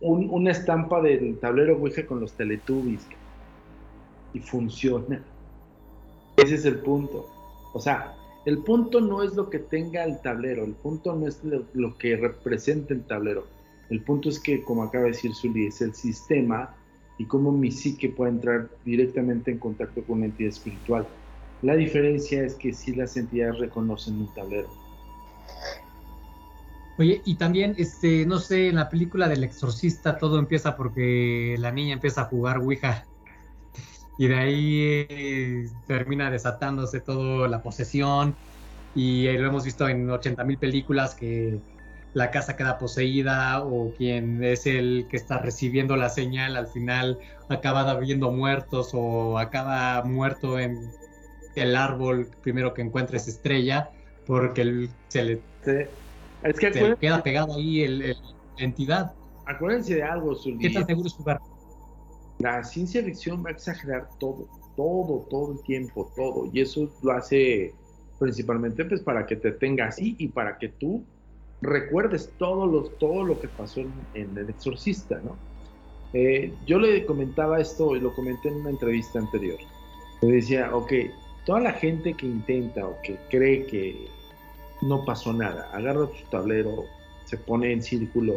[0.00, 3.06] una estampa del tablero Ouija con los Teletubbies
[4.32, 5.22] y funciona.
[6.36, 7.28] Ese es el punto.
[7.74, 8.14] O sea,
[8.46, 12.16] el punto no es lo que tenga el tablero, el punto no es lo, que
[12.16, 13.44] representa el tablero.
[13.90, 16.74] El punto es que, como acaba de decir Zully, es el sistema
[17.18, 21.06] y cómo mi psique puede entrar directamente en contacto con una entidad espiritual.
[21.62, 24.87] La diferencia es que si las entidades reconocen un tablero.
[26.98, 31.70] Oye, y también, este, no sé, en la película del exorcista todo empieza porque la
[31.70, 33.06] niña empieza a jugar Ouija.
[34.18, 38.36] Y de ahí eh, termina desatándose toda la posesión.
[38.96, 41.60] Y lo hemos visto en 80 mil películas que
[42.14, 47.18] la casa queda poseída o quien es el que está recibiendo la señal al final
[47.48, 50.90] acaba viendo muertos o acaba muerto en
[51.54, 53.90] el árbol primero que encuentre esa estrella
[54.26, 55.42] porque se le
[56.42, 58.16] es que se queda pegado ahí el, la
[58.58, 59.14] entidad.
[59.46, 60.58] Acuérdense de algo, Zully.
[60.58, 61.40] ¿Qué tan seguro es jugar?
[62.38, 64.46] La ciencia ficción va a exagerar todo,
[64.76, 66.48] todo, todo el tiempo, todo.
[66.52, 67.74] Y eso lo hace
[68.18, 71.04] principalmente pues para que te tenga así y para que tú
[71.60, 73.80] recuerdes todo lo, todo lo que pasó
[74.14, 75.36] en, El Exorcista, ¿no?
[76.12, 79.58] Eh, yo le comentaba esto y lo comenté en una entrevista anterior.
[80.22, 80.92] Le decía, ok,
[81.44, 84.08] toda la gente que intenta o que cree que
[84.82, 85.70] no pasó nada.
[85.72, 86.84] Agarra tu tablero,
[87.24, 88.34] se pone en círculo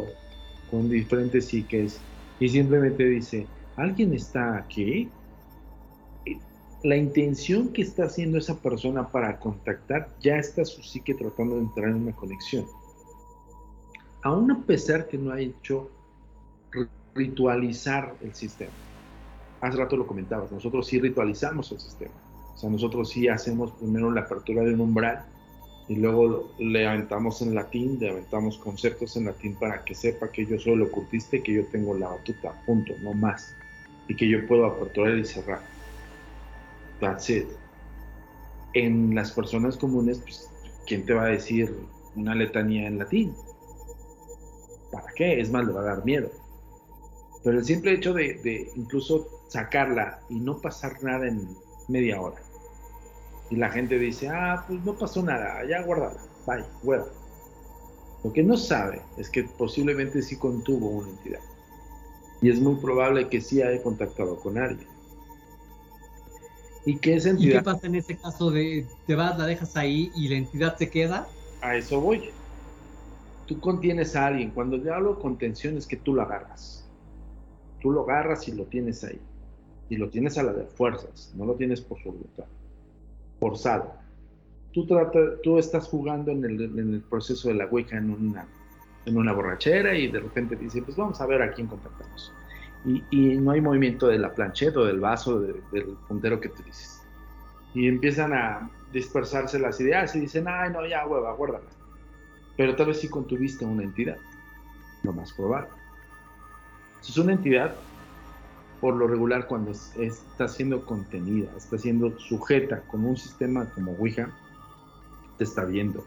[0.70, 2.00] con diferentes psiques
[2.40, 5.08] y simplemente dice, ¿alguien está aquí?
[6.82, 11.62] La intención que está haciendo esa persona para contactar, ya está su psique tratando de
[11.62, 12.66] entrar en una conexión.
[14.22, 15.90] Aún a pesar que no ha hecho
[17.14, 18.72] ritualizar el sistema.
[19.60, 22.14] Hace rato lo comentabas, nosotros sí ritualizamos el sistema.
[22.54, 25.24] O sea, nosotros sí hacemos primero la apertura de un umbral
[25.88, 30.46] y luego le aventamos en latín, le aventamos conceptos en latín para que sepa que
[30.46, 33.54] yo soy el ocultista y que yo tengo la batuta, punto, no más.
[34.08, 35.60] Y que yo puedo aperturar y cerrar.
[37.00, 37.48] That's it.
[38.74, 40.48] En las personas comunes, pues,
[40.86, 41.74] ¿quién te va a decir
[42.14, 43.34] una letanía en latín?
[44.92, 45.40] ¿Para qué?
[45.40, 46.30] Es más, le va a dar miedo.
[47.42, 51.48] Pero el simple hecho de, de incluso sacarla y no pasar nada en
[51.88, 52.40] media hora
[53.52, 57.04] y la gente dice, ah, pues no pasó nada, ya guardala, bye, fuera.
[58.24, 61.40] Lo que no sabe es que posiblemente sí contuvo una entidad.
[62.40, 64.88] Y es muy probable que sí haya contactado con alguien.
[66.86, 67.38] ¿Y qué entidad?
[67.38, 70.78] ¿Y qué pasa en ese caso de te vas, la dejas ahí y la entidad
[70.78, 71.28] se queda?
[71.60, 72.30] A eso voy.
[73.46, 74.50] Tú contienes a alguien.
[74.52, 76.88] Cuando yo hablo de contención es que tú lo agarras.
[77.82, 79.20] Tú lo agarras y lo tienes ahí.
[79.90, 82.46] Y lo tienes a la de fuerzas, no lo tienes por su voluntad
[83.42, 83.92] forzado.
[84.72, 88.46] Tú, trata, tú estás jugando en el, en el, proceso de la Ouija en una,
[89.04, 92.32] en una borrachera y de repente dice, pues vamos a ver a quién contactamos.
[92.84, 97.02] y, no hay movimiento de la plancheta o del vaso del puntero que utilices.
[97.74, 101.66] Y empiezan a dispersarse las ideas y dicen, ay, no, ya, hueva, guárdala.
[102.56, 104.18] Pero tal vez sí contuviste una entidad,
[105.02, 105.68] lo más probable.
[107.00, 107.74] Si es una entidad,
[108.82, 114.28] por lo regular, cuando está siendo contenida, está siendo sujeta como un sistema como Ouija,
[115.38, 116.04] te está viendo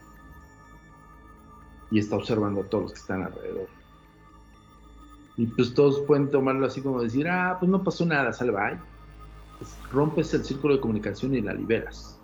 [1.90, 3.70] y está observando a todos los que están alrededor.
[5.38, 8.78] Y pues todos pueden tomarlo así como decir, ah, pues no pasó nada, salva.
[9.58, 12.20] Pues rompes el círculo de comunicación y la liberas.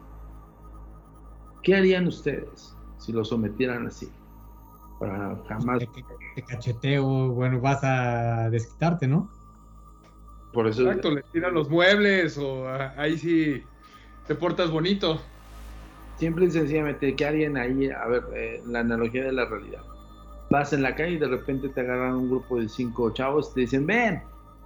[1.63, 4.09] ¿Qué harían ustedes si lo sometieran así?
[4.99, 5.79] Para jamás.
[6.35, 9.29] Te, cacheteo, bueno, vas a desquitarte, ¿no?
[10.53, 10.83] Por eso.
[10.83, 13.63] Exacto, le tiran los muebles o ah, ahí sí
[14.27, 15.21] te portas bonito.
[16.17, 17.89] Simple y sencillamente, ¿qué harían ahí?
[17.89, 19.81] A ver, eh, la analogía de la realidad
[20.51, 23.53] vas en la calle y de repente te agarran un grupo de cinco chavos y
[23.53, 24.21] te dicen, ven,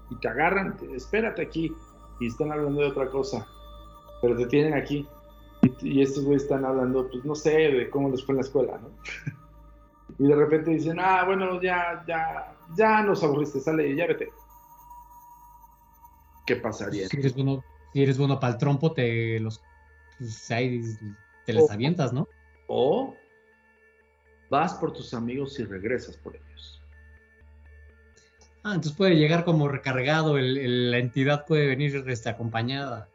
[0.10, 1.74] y te agarran, espérate aquí,
[2.19, 3.48] y están hablando de otra cosa,
[4.21, 5.08] pero te tienen aquí.
[5.82, 8.80] Y, estos güeyes están hablando, pues no sé, de cómo les fue en la escuela,
[8.80, 8.89] ¿no?
[10.26, 14.30] y de repente dicen, ah, bueno, ya, ya, ya nos aburriste, sale y ya vete.
[16.45, 17.08] ¿Qué pasaría?
[17.08, 19.62] Si eres bueno, si eres bueno para el trompo, te los
[20.17, 20.47] pues,
[21.45, 22.27] te les avientas, ¿no?
[22.67, 23.15] O
[24.49, 26.81] vas por tus amigos y regresas por ellos.
[28.63, 33.08] Ah, entonces puede llegar como recargado, la entidad puede venir este, acompañada.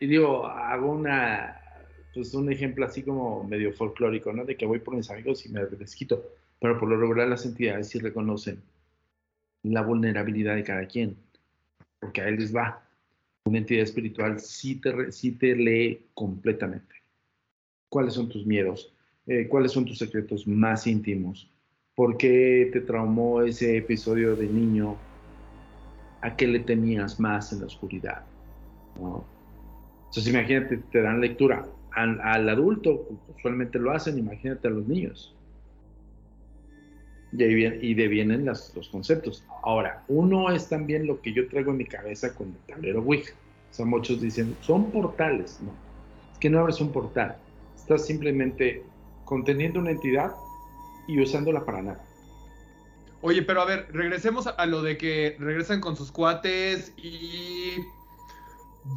[0.00, 1.62] Y digo, hago una,
[2.12, 4.44] pues un ejemplo así como medio folclórico, ¿no?
[4.44, 6.22] De que voy por mis amigos y me desquito.
[6.60, 8.62] Pero por lo regular las entidades sí reconocen
[9.62, 11.16] la vulnerabilidad de cada quien,
[12.00, 12.82] porque a él les va.
[13.44, 16.94] Una entidad espiritual sí te, sí te lee completamente.
[17.88, 18.92] ¿Cuáles son tus miedos?
[19.26, 21.50] Eh, cuáles son tus secretos más íntimos,
[21.96, 24.96] por qué te traumó ese episodio de niño,
[26.22, 28.24] a qué le temías más en la oscuridad.
[28.94, 35.35] Entonces imagínate, te dan lectura al, adulto, usualmente lo hacen, imagínate a los niños.
[37.32, 39.44] Y, ahí y de vienen los conceptos.
[39.62, 43.34] Ahora, uno es también lo que yo traigo en mi cabeza con el tablero Ouija.
[43.70, 45.58] O sea, muchos dicen, son portales.
[45.60, 45.72] No,
[46.32, 47.36] es que no abres un portal.
[47.76, 48.82] Estás simplemente
[49.24, 50.32] conteniendo una entidad
[51.08, 52.04] y usándola para nada.
[53.22, 57.72] Oye, pero a ver, regresemos a lo de que regresan con sus cuates y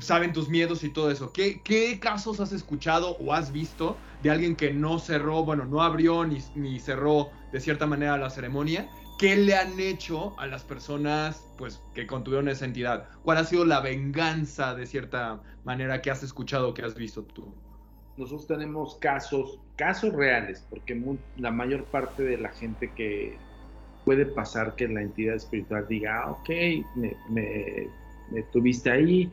[0.02, 1.32] saben tus miedos y todo eso.
[1.32, 5.82] ¿Qué, qué casos has escuchado o has visto de alguien que no cerró, bueno, no
[5.82, 8.90] abrió ni, ni cerró de cierta manera la ceremonia?
[9.18, 13.10] ¿Qué le han hecho a las personas pues, que contuvieron esa entidad?
[13.24, 17.54] ¿Cuál ha sido la venganza de cierta manera que has escuchado, que has visto tú?
[18.20, 21.02] nosotros tenemos casos, casos reales, porque
[21.38, 23.38] la mayor parte de la gente que
[24.04, 26.50] puede pasar que la entidad espiritual diga, ah, ok,
[26.96, 27.90] me,
[28.52, 29.32] tuviste ahí,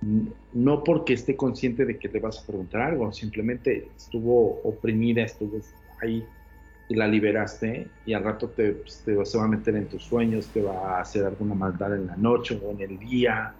[0.00, 5.58] no porque esté consciente de que te vas a preguntar algo, simplemente estuvo oprimida, estuvo
[6.00, 6.24] ahí
[6.88, 10.04] y la liberaste y al rato te, pues, te, se va a meter en tus
[10.04, 13.54] sueños, te va a hacer alguna maldad en la noche o en el día,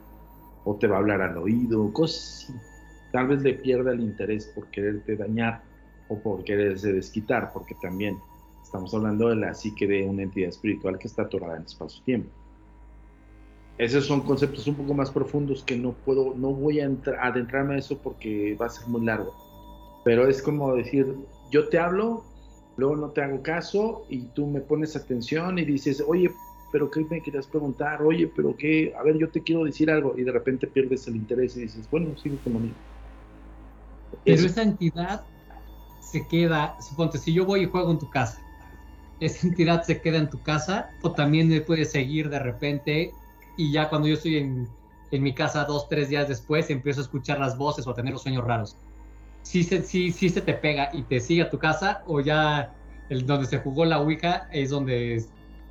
[0.65, 2.69] o te va a hablar al oído, cosas así
[3.13, 5.63] tal vez le pierda el interés por quererte dañar
[6.09, 8.19] o por quererse desquitar, porque también
[8.63, 12.31] estamos hablando de la psique de una entidad espiritual que está atorada en espacio-tiempo.
[13.79, 16.91] Esos son conceptos un poco más profundos que no puedo, no voy a
[17.23, 19.33] adentrarme a eso porque va a ser muy largo.
[20.05, 21.07] Pero es como decir,
[21.53, 22.25] yo te hablo,
[22.77, 26.29] luego no te hago caso y tú me pones atención y dices, oye,
[26.73, 28.03] pero ¿qué me querías preguntar?
[28.03, 31.15] Oye, pero qué, a ver, yo te quiero decir algo y de repente pierdes el
[31.17, 32.75] interés y dices, bueno, sigue como mío.
[34.25, 35.23] Pero esa entidad
[36.01, 38.43] se queda, suponte, si yo voy y juego en tu casa,
[39.21, 43.13] esa entidad se queda en tu casa o también me puede seguir de repente
[43.59, 44.69] y ya cuando yo estoy en,
[45.11, 48.23] mi casa dos, tres días después empiezo a escuchar las voces o a tener los
[48.23, 48.77] sueños raros.
[49.43, 52.75] Si se, si, si se te pega y te sigue a tu casa o ya
[53.09, 55.25] el, donde se jugó la Ouija es donde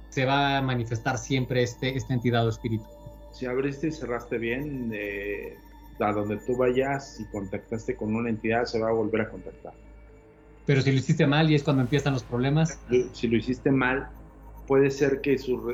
[0.10, 2.86] se va a manifestar siempre este, esta entidad o espíritu.
[3.32, 5.56] Si abriste y cerraste bien, eh,
[6.00, 9.74] a donde tú vayas y contactaste con una entidad, se va a volver a contactar.
[10.66, 12.80] Pero si lo hiciste mal y es cuando empiezan los problemas.
[13.14, 14.10] Si lo hiciste mal,
[14.68, 15.74] puede ser que su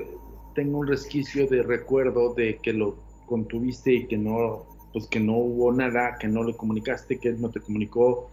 [0.53, 5.37] tenga un resquicio de recuerdo de que lo contuviste y que no, pues que no
[5.37, 8.29] hubo nada, que no le comunicaste, que él no te comunicó,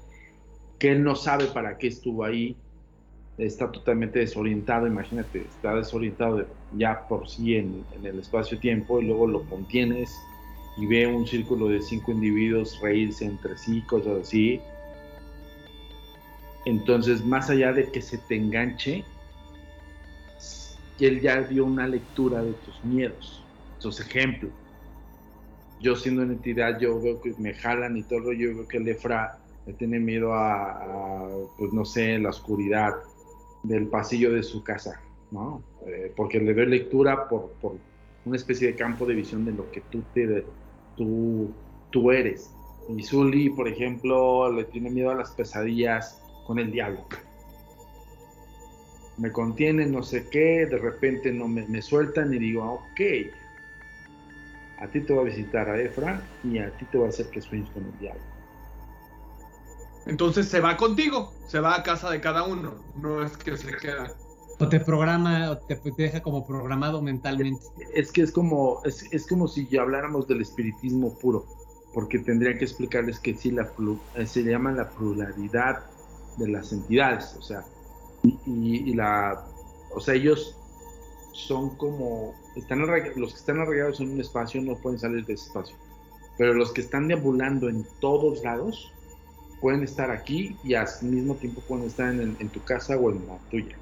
[0.78, 2.56] que él no sabe para qué estuvo ahí,
[3.38, 9.26] está totalmente desorientado, imagínate, está desorientado ya por sí en, en el espacio-tiempo y luego
[9.26, 10.14] lo contienes
[10.76, 14.60] y ve un círculo de cinco individuos reírse entre sí, cosas así.
[16.64, 19.04] Entonces, más allá de que se te enganche,
[21.06, 23.44] él ya dio una lectura de tus miedos.
[23.74, 24.50] Entonces, ejemplo,
[25.80, 28.88] yo siendo una entidad, yo veo que me jalan y todo, yo veo que el
[28.88, 32.94] Efra le tiene miedo a, pues no sé, la oscuridad
[33.62, 35.62] del pasillo de su casa, ¿no?
[35.86, 37.76] Eh, porque le doy lectura por, por,
[38.24, 40.44] una especie de campo de visión de lo que tú, te,
[40.96, 41.50] tú,
[41.90, 42.54] tú eres.
[42.88, 47.06] Y Zully, por ejemplo, le tiene miedo a las pesadillas con el diablo.
[49.20, 53.00] Me contienen, no sé qué, de repente no me, me sueltan y digo, ah, ok,
[54.78, 57.28] a ti te va a visitar a Efra y a ti te va a hacer
[57.28, 58.22] que sueñes con el diablo.
[60.06, 63.76] Entonces se va contigo, se va a casa de cada uno, no es que se
[63.76, 64.14] queda.
[64.58, 67.62] O te programa, o te, deja como programado mentalmente.
[67.94, 71.46] Es, que es como, es, como si ya habláramos del espiritismo puro,
[71.92, 73.70] porque tendría que explicarles que sí, la,
[74.14, 75.84] eh, se llama la pluralidad
[76.38, 77.64] de las entidades, o sea,
[78.22, 79.44] y, y la,
[79.94, 80.56] o sea, ellos
[81.32, 85.46] son como, están los que están arraigados en un espacio no pueden salir de ese
[85.46, 85.76] espacio,
[86.38, 88.92] pero los que están deambulando en todos lados
[89.60, 93.38] pueden estar aquí y al mismo tiempo pueden estar en, tu casa o en la
[93.50, 93.76] tuya.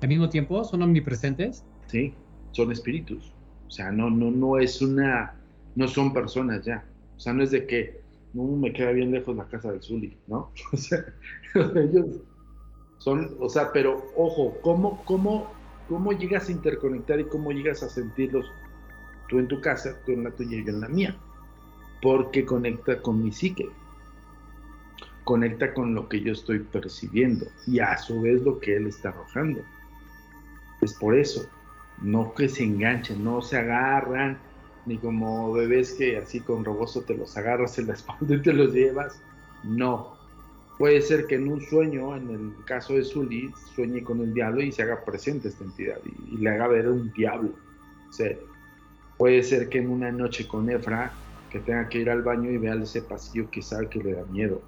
[0.00, 1.64] ¿Al mismo tiempo son omnipresentes?
[1.86, 2.14] Sí,
[2.52, 3.32] son espíritus.
[3.66, 5.34] O sea, no, no, no es una,
[5.74, 6.84] no son personas ya.
[7.16, 8.00] O sea, no es de que,
[8.34, 10.50] no, me queda bien lejos la casa del Zuli, ¿no?
[10.72, 11.04] O sea,
[11.54, 12.06] ellos
[13.06, 15.46] son, o sea, pero ojo, ¿cómo, cómo
[15.88, 18.50] cómo llegas a interconectar y cómo llegas a sentirlos
[19.28, 21.16] tú en tu casa, tú en la tuya en la mía.
[22.02, 23.68] Porque conecta con mi psique.
[25.24, 29.08] Conecta con lo que yo estoy percibiendo y a su vez lo que él está
[29.10, 29.60] arrojando.
[30.80, 31.46] Es por eso.
[32.02, 34.38] No que se enganchen, no se agarran,
[34.84, 38.52] ni como bebés que así con roboso te los agarras en la espalda y te
[38.52, 39.20] los llevas.
[39.64, 40.15] No,
[40.78, 44.62] Puede ser que en un sueño, en el caso de Zully, sueñe con el diablo
[44.62, 47.50] y se haga presente esta entidad y, le haga ver un diablo.
[49.16, 51.12] puede ser que en una noche con Efra,
[51.50, 54.24] que tenga que ir al baño y vea ese pasillo que sabe que le da
[54.26, 54.60] miedo.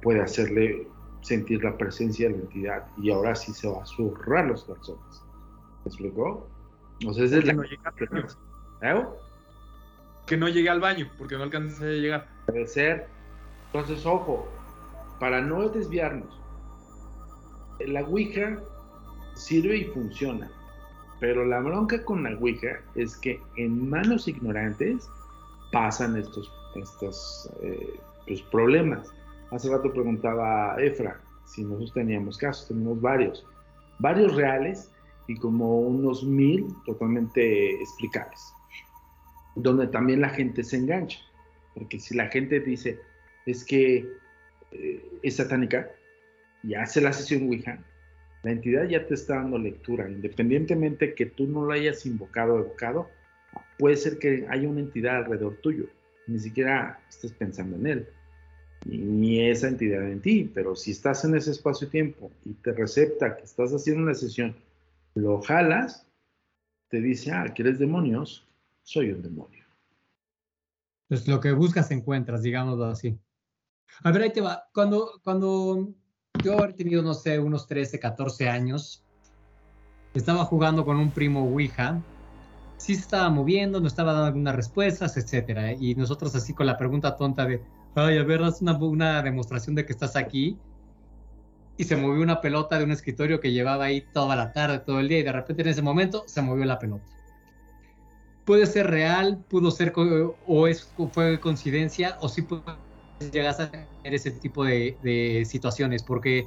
[0.00, 0.88] Puede hacerle
[1.20, 5.22] sentir la presencia de la entidad y ahora sí se va a zurrar los calzones.
[5.84, 6.48] ¿Me explicó?
[7.06, 7.52] O sea, es la...
[7.52, 9.06] no ¿Eh?
[10.26, 12.28] Que no llegue al baño, porque no alcance a llegar.
[12.46, 13.06] Puede ser.
[13.66, 14.48] Entonces, ojo,
[15.18, 16.40] para no desviarnos,
[17.80, 18.62] la Ouija
[19.34, 20.50] sirve y funciona,
[21.20, 25.08] pero la bronca con la Ouija es que en manos ignorantes
[25.72, 29.12] pasan estos, estos eh, pues, problemas.
[29.50, 33.46] Hace rato preguntaba Efra si nosotros teníamos casos, tenemos varios,
[33.98, 34.90] varios reales
[35.26, 38.40] y como unos mil totalmente explicables,
[39.56, 41.18] donde también la gente se engancha,
[41.74, 43.00] porque si la gente dice,
[43.46, 44.06] es que
[45.22, 45.90] es satánica
[46.62, 47.78] y hace la sesión Ouija,
[48.42, 52.60] la entidad ya te está dando lectura, independientemente que tú no lo hayas invocado o
[52.60, 53.08] evocado,
[53.78, 55.86] puede ser que haya una entidad alrededor tuyo,
[56.26, 58.08] ni siquiera estés pensando en él,
[58.86, 63.44] ni esa entidad en ti, pero si estás en ese espacio-tiempo y te recepta que
[63.44, 64.54] estás haciendo una sesión,
[65.14, 66.06] lo jalas,
[66.88, 68.46] te dice, ah, ¿quieres demonios?
[68.82, 69.64] Soy un demonio.
[71.08, 73.18] Pues lo que buscas encuentras, digámoslo así.
[74.02, 74.64] A ver, ahí te va.
[74.72, 75.88] Cuando, cuando
[76.42, 79.04] yo he tenido, no sé, unos 13, 14 años,
[80.14, 82.00] estaba jugando con un primo Ouija,
[82.76, 85.72] sí se estaba moviendo, nos estaba dando algunas respuestas, etcétera.
[85.72, 87.62] Y nosotros así con la pregunta tonta de,
[87.94, 90.58] ay, a ver, haz una, una demostración de que estás aquí.
[91.76, 95.00] Y se movió una pelota de un escritorio que llevaba ahí toda la tarde, todo
[95.00, 97.04] el día, y de repente en ese momento se movió la pelota.
[98.44, 99.92] Puede ser real, pudo ser,
[100.46, 102.62] o es, fue coincidencia, o sí puede
[103.32, 106.46] llegas a tener ese tipo de, situaciones, porque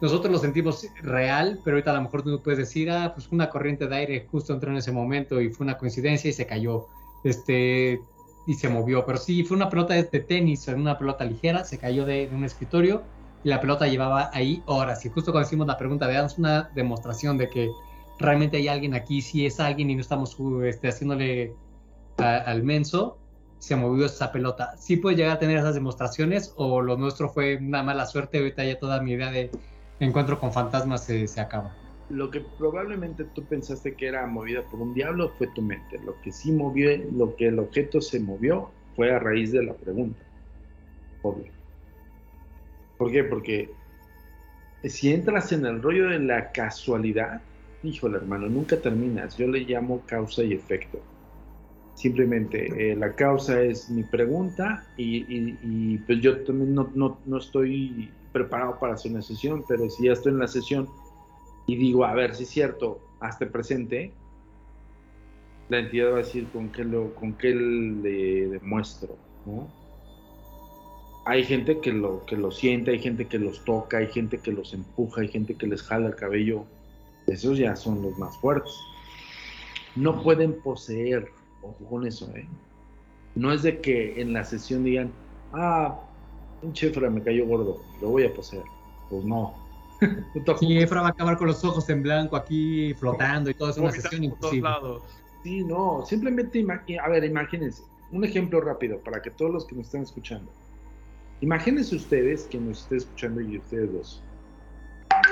[0.00, 3.48] nosotros lo sentimos real, pero ahorita a lo mejor tú puedes decir, ah, pues una
[3.50, 6.86] corriente de aire justo entró en ese momento y fue una coincidencia y se cayó,
[7.24, 8.00] este,
[8.46, 12.04] y se movió, pero sí, fue una pelota de, tenis, una pelota ligera, se cayó
[12.04, 13.02] de, un escritorio
[13.44, 15.04] y la pelota llevaba ahí horas.
[15.04, 17.70] Y justo cuando hicimos la pregunta, veamos una demostración de que
[18.18, 21.54] realmente hay alguien aquí, si es alguien y no estamos este, haciéndole
[22.16, 23.18] al menso,
[23.62, 24.76] se movió esa pelota.
[24.76, 28.38] ¿Sí puede llegar a tener esas demostraciones o lo nuestro fue una mala suerte?
[28.38, 29.50] Ahorita ya toda mi idea de
[30.00, 31.72] encuentro con fantasmas se, se acaba.
[32.10, 36.00] Lo que probablemente tú pensaste que era movida por un diablo fue tu mente.
[36.04, 39.74] Lo que sí movió, lo que el objeto se movió fue a raíz de la
[39.74, 40.24] pregunta.
[41.22, 41.52] Obvio.
[42.98, 43.22] ¿Por qué?
[43.22, 43.70] Porque
[44.82, 47.40] si entras en el rollo de la casualidad,
[47.84, 49.36] híjole hermano, nunca terminas.
[49.36, 50.98] Yo le llamo causa y efecto
[51.94, 58.10] Simplemente eh, la causa es mi pregunta y, pues yo también no, no, no, estoy
[58.32, 60.88] preparado para hacer una sesión, pero si ya estoy en la sesión
[61.66, 64.12] y digo, a ver, si es cierto, hasta presente,
[65.68, 69.16] la entidad va a decir con qué, lo, con qué le demuestro,
[69.46, 69.68] ¿no?
[71.24, 74.50] Hay gente que lo, que lo siente, hay gente que los toca, hay gente que
[74.50, 76.64] los empuja, hay gente que les jala el cabello.
[77.28, 78.72] Esos ya son los más fuertes.
[79.94, 81.30] No pueden poseer,
[81.62, 82.46] ojo con eso, ¿eh?
[83.34, 85.10] No es de que en la sesión digan,
[85.52, 85.98] ah,
[86.62, 88.64] un chefra me cayó gordo, lo voy a poseer.
[89.08, 89.54] Pues no.
[90.60, 93.78] sí, Efra va a acabar con los ojos en blanco aquí flotando y todo, es
[93.78, 94.68] una sesión imposible.
[95.42, 96.64] Sí, no, simplemente,
[97.02, 97.82] a ver, imagínense,
[98.12, 100.50] un ejemplo rápido para que todos los que nos están escuchando,
[101.40, 104.22] imagínense ustedes, que nos estén escuchando y ustedes dos,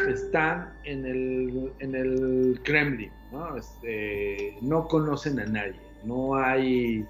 [0.09, 3.57] están en el, en el Kremlin, ¿no?
[3.57, 7.07] Este, no conocen a nadie, no hay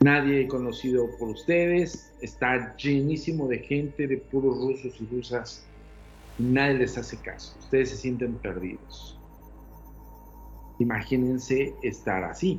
[0.00, 5.64] nadie conocido por ustedes, está llenísimo de gente, de puros rusos y rusas,
[6.38, 9.18] nadie les hace caso, ustedes se sienten perdidos.
[10.78, 12.58] Imagínense estar así.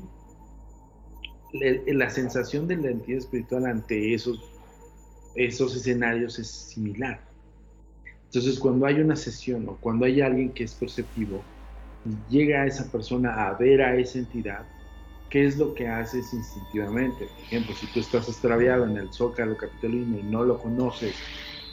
[1.87, 4.39] La, sensación de la entidad espiritual ante esos,
[5.35, 7.19] esos escenarios es similar.
[8.25, 11.43] Entonces, cuando hay una sesión o cuando hay alguien que es perceptivo,
[12.29, 14.65] llega esa persona a ver a esa entidad,
[15.31, 17.25] ¿qué es lo que haces instintivamente?
[17.25, 21.15] Por ejemplo, si tú estás extraviado en el Zócalo Capitolino y no lo conoces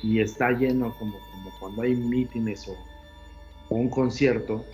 [0.02, 2.76] y está lleno como, como cuando hay mítines o
[3.68, 4.64] un concierto,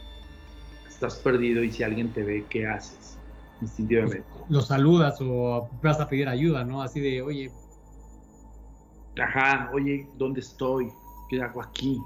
[0.86, 3.18] estás perdido y si alguien te ve, ¿qué haces?
[3.62, 4.24] Instintivamente.
[4.50, 6.82] Lo saludas o vas a pedir ayuda, ¿no?
[6.82, 7.50] Así de, oye.
[9.18, 10.92] Ajá, oye, ¿dónde estoy?
[11.30, 11.98] ¿Qué hago aquí?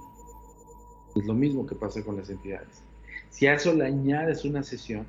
[1.16, 2.84] Es lo mismo que pasa con las entidades.
[3.30, 5.04] Si a eso le añades una sesión,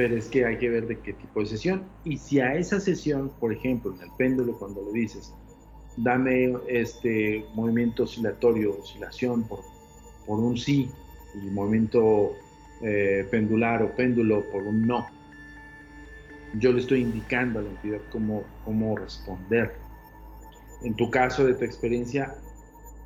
[0.00, 1.82] pero es que hay que ver de qué tipo de sesión.
[2.04, 5.34] Y si a esa sesión, por ejemplo, en el péndulo, cuando le dices,
[5.98, 9.60] dame este movimiento oscilatorio, oscilación por,
[10.26, 10.90] por un sí,
[11.34, 12.32] y movimiento
[12.80, 15.06] eh, pendular o péndulo por un no.
[16.54, 19.74] Yo le estoy indicando a la entidad cómo, cómo responder.
[20.82, 22.36] En tu caso de tu experiencia,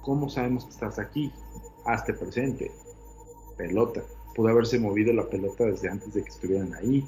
[0.01, 1.33] ¿cómo sabemos que estás aquí?
[1.87, 2.71] Hazte presente.
[3.57, 4.05] Pelota.
[4.35, 7.05] Pudo haberse movido la pelota desde antes de que estuvieran ahí.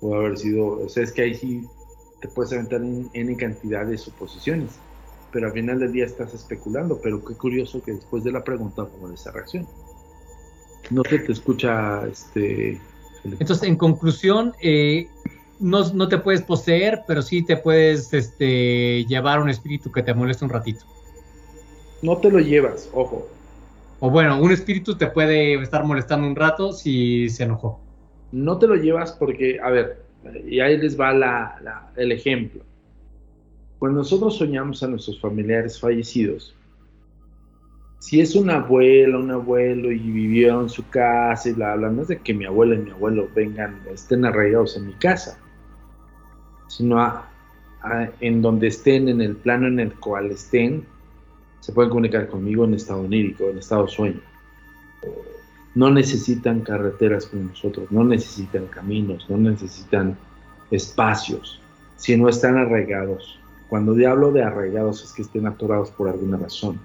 [0.00, 1.66] Pudo haber sido, o sea, es que ahí sí
[2.20, 4.78] te puedes aventar en, en cantidad de suposiciones.
[5.32, 7.00] Pero al final del día estás especulando.
[7.02, 9.66] Pero qué curioso que después de la pregunta, como esa reacción.
[10.90, 12.80] No se te escucha, este...
[13.24, 15.08] Entonces, en conclusión, eh,
[15.60, 20.14] no, no, te puedes poseer, pero sí te puedes este, llevar un espíritu que te
[20.14, 20.84] moleste un ratito.
[22.02, 23.26] No te lo llevas, ojo.
[24.00, 27.80] O bueno, un espíritu te puede estar molestando un rato si se enojó.
[28.30, 30.02] No te lo llevas porque, a ver,
[30.46, 31.56] y ahí les va
[31.96, 32.62] el ejemplo.
[33.78, 36.54] Cuando nosotros soñamos a nuestros familiares fallecidos,
[38.00, 42.02] si es una abuela, un abuelo y vivió en su casa y bla, bla, no
[42.02, 45.38] es de que mi abuela y mi abuelo vengan, estén arraigados en mi casa,
[46.68, 47.22] sino
[48.20, 50.86] en donde estén, en el plano en el cual estén,
[51.60, 54.20] se pueden comunicar conmigo en estado onírico, en estado sueño.
[55.74, 60.16] No necesitan carreteras como nosotros, no necesitan caminos, no necesitan
[60.70, 61.60] espacios,
[61.96, 63.38] si no están arraigados.
[63.68, 66.80] Cuando hablo de arraigados es que estén atorados por alguna razón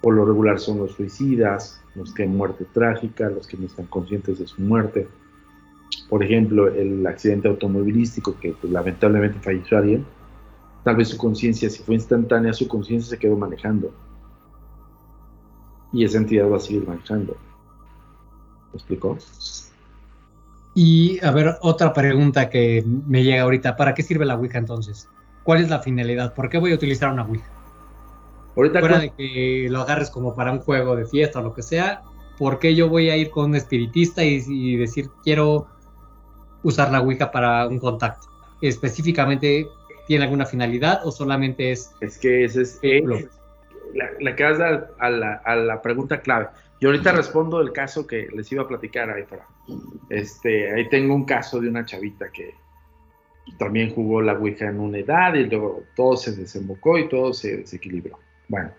[0.00, 4.38] por lo regular son los suicidas, los que muerte trágica, los que no están conscientes
[4.38, 5.06] de su muerte.
[6.08, 10.06] Por ejemplo, el accidente automovilístico que pues, lamentablemente falleció alguien,
[10.84, 13.92] tal vez su conciencia, si fue instantánea, su conciencia se quedó manejando.
[15.92, 17.36] Y esa entidad va a seguir manejando.
[18.72, 19.18] ¿Me explicó?
[20.74, 23.76] Y a ver, otra pregunta que me llega ahorita.
[23.76, 25.08] ¿Para qué sirve la Ouija entonces?
[25.42, 26.34] ¿Cuál es la finalidad?
[26.34, 27.50] ¿Por qué voy a utilizar una Ouija?
[28.56, 31.62] Ahorita Fuera de que lo agarres como para un juego de fiesta o lo que
[31.62, 32.02] sea,
[32.38, 35.66] ¿por qué yo voy a ir con un espiritista y, decir quiero
[36.62, 38.28] usar la Ouija para un contacto?
[38.60, 39.68] ¿Específicamente
[40.10, 41.94] tiene alguna finalidad o solamente es...
[42.00, 42.80] Es que ese es...
[43.94, 46.48] la, la que vas a, la, a la pregunta clave.
[46.80, 49.46] Yo ahorita respondo el caso que les iba a platicar ahí para.
[50.08, 52.54] Este, ahí tengo un caso de una chavita que
[53.56, 57.58] también jugó la Ouija en una edad y luego todo se desembocó y todo se
[57.58, 58.18] desequilibró.
[58.48, 58.72] Bueno,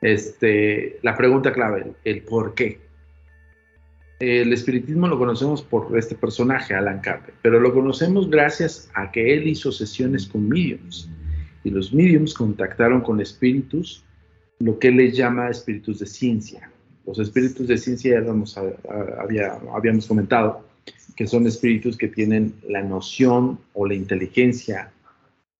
[0.00, 2.80] este, la pregunta clave, el, por qué.
[4.18, 9.34] El espiritismo lo conocemos por este personaje, Alan Carter, pero lo conocemos gracias a que
[9.34, 11.10] él hizo sesiones con mediums.
[11.64, 14.04] Y los mediums contactaron con espíritus,
[14.58, 16.70] lo que él les llama espíritus de ciencia.
[17.06, 18.22] Los espíritus de ciencia
[19.30, 20.64] ya habíamos comentado,
[21.14, 24.92] que son espíritus que tienen la noción o la inteligencia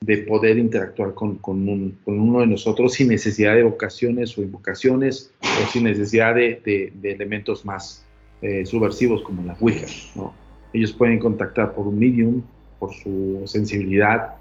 [0.00, 5.84] de poder interactuar con, uno de nosotros sin necesidad de vocaciones o invocaciones o sin
[5.84, 8.05] necesidad de, elementos más
[8.43, 9.87] eh, subversivos como la Ouija.
[10.72, 12.43] Ellos pueden contactar por un medium,
[12.78, 14.34] por su sensibilidad,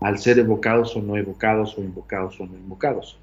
[0.00, 3.18] al ser evocados o no evocados, o invocados o no invocados.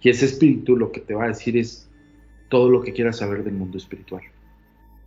[0.00, 1.88] Y ese espíritu lo que te va a decir es
[2.48, 4.22] todo lo que quieras saber del mundo espiritual.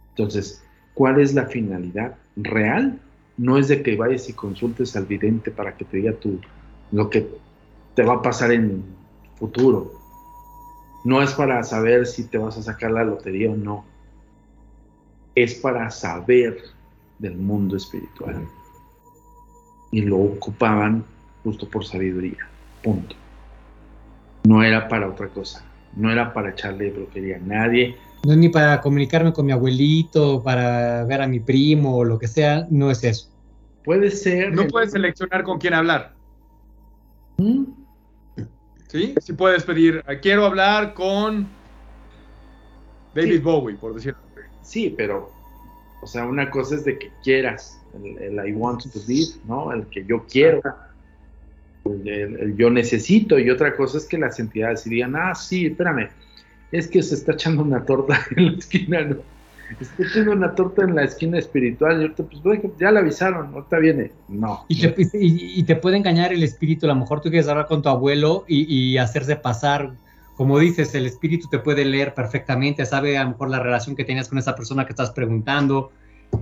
[0.09, 0.63] Entonces,
[0.93, 2.99] ¿cuál es la finalidad real?
[3.37, 6.39] No es de que vayas y consultes al vidente para que te diga tú
[6.91, 7.27] lo que
[7.93, 8.83] te va a pasar en
[9.35, 9.96] futuro.
[11.07, 13.85] No es para saber si te vas a sacar la lotería o no.
[15.35, 16.57] Es para saber
[17.17, 18.45] del mundo espiritual.
[19.89, 21.05] Y lo ocupaban
[21.45, 22.49] justo por sabiduría.
[22.83, 23.15] Punto.
[24.43, 25.63] No era para otra cosa.
[25.95, 27.95] No era para echarle brujería a nadie.
[28.25, 32.19] No es ni para comunicarme con mi abuelito, para ver a mi primo o lo
[32.19, 32.67] que sea.
[32.69, 33.29] No es eso.
[33.85, 34.53] Puede ser.
[34.53, 36.15] No puedes seleccionar con quién hablar.
[37.37, 37.76] ¿Mm?
[38.87, 39.15] ¿Sí?
[39.21, 41.47] Sí puedes pedir, quiero hablar con
[43.13, 44.19] David Bowie, por decirlo.
[44.61, 45.31] Sí, pero,
[46.01, 49.71] o sea, una cosa es de que quieras, el, I want to be, ¿no?
[49.71, 50.61] El que yo quiero,
[52.05, 56.09] el, yo necesito, y otra cosa es que las entidades digan, ah, sí, espérame,
[56.71, 59.36] es que se está echando una torta en la esquina, ¿no?
[59.79, 63.77] Está echando una torta en la esquina espiritual, y ahorita, pues, ya la avisaron, ahorita
[63.79, 64.11] viene.
[64.27, 64.65] No.
[64.67, 67.81] Y te, y, te, puede engañar el espíritu, a lo mejor tú quieres hablar con
[67.81, 69.93] tu abuelo y, hacerse pasar
[70.35, 74.03] como dices, el espíritu te puede leer perfectamente, sabe a lo mejor la relación que
[74.03, 75.91] tenías con esa persona que estás preguntando,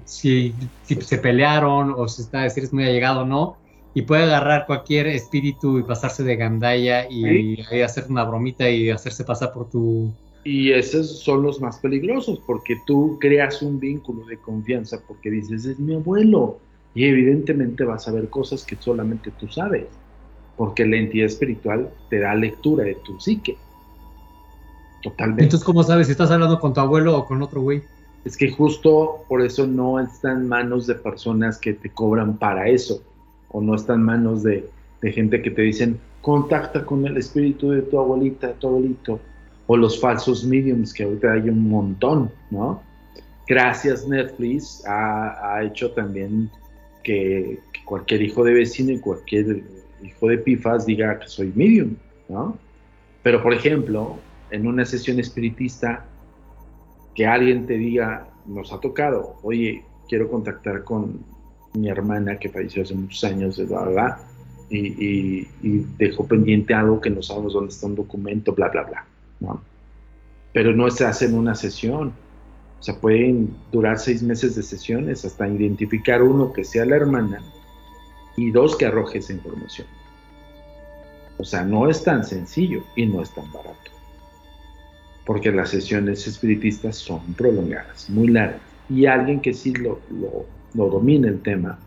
[0.03, 0.53] si,
[0.83, 3.55] si se pelearon o si, está, si eres muy allegado o no,
[3.95, 9.23] y puede agarrar cualquier espíritu y pasarse de gandalla y, hacer una bromita y hacerse
[9.23, 10.13] pasar por tu...
[10.45, 15.65] Y esos son los más peligrosos porque tú creas un vínculo de confianza porque dices,
[15.65, 16.59] es mi abuelo.
[16.93, 19.87] Y evidentemente vas a ver cosas que solamente tú sabes,
[20.55, 23.57] porque la entidad espiritual te da lectura de tu psique.
[25.03, 25.43] Totalmente.
[25.43, 27.81] Entonces, ¿cómo sabes si estás hablando con tu abuelo o con otro güey?
[28.23, 32.69] Es que justo por eso no está en manos de personas que te cobran para
[32.69, 33.01] eso
[33.49, 34.69] o no está en manos de,
[35.01, 39.19] gente que te dicen, contacta con el espíritu de tu abuelita, de tu abuelito,
[39.67, 42.81] o los falsos mediums, que ahorita hay un montón, ¿no?
[43.47, 46.49] Gracias Netflix ha, hecho también
[47.03, 49.63] que, cualquier hijo de vecino y cualquier
[50.03, 51.95] hijo de pifas diga que soy medium,
[52.29, 52.57] ¿no?
[53.21, 54.17] Pero por ejemplo,
[54.51, 56.05] en una sesión espiritista,
[57.13, 61.19] que alguien te diga, nos ha tocado, oye, quiero contactar con
[61.73, 64.19] mi hermana que falleció hace muchos años, de bla,
[64.69, 65.47] y,
[65.97, 69.05] dejó pendiente algo que no sabemos dónde está un documento, bla, bla, bla.
[69.39, 69.61] ¿No?
[70.53, 72.13] Pero no se hace en una sesión.
[72.79, 77.41] O sea, pueden durar seis meses de sesiones hasta identificar uno que sea la hermana
[78.37, 79.87] y dos que arroje esa información.
[81.37, 83.91] O sea, no es tan sencillo y no es tan barato.
[85.25, 88.61] Porque las sesiones espiritistas son prolongadas, muy largas.
[88.89, 91.79] Y alguien que sí lo, lo no domina el tema,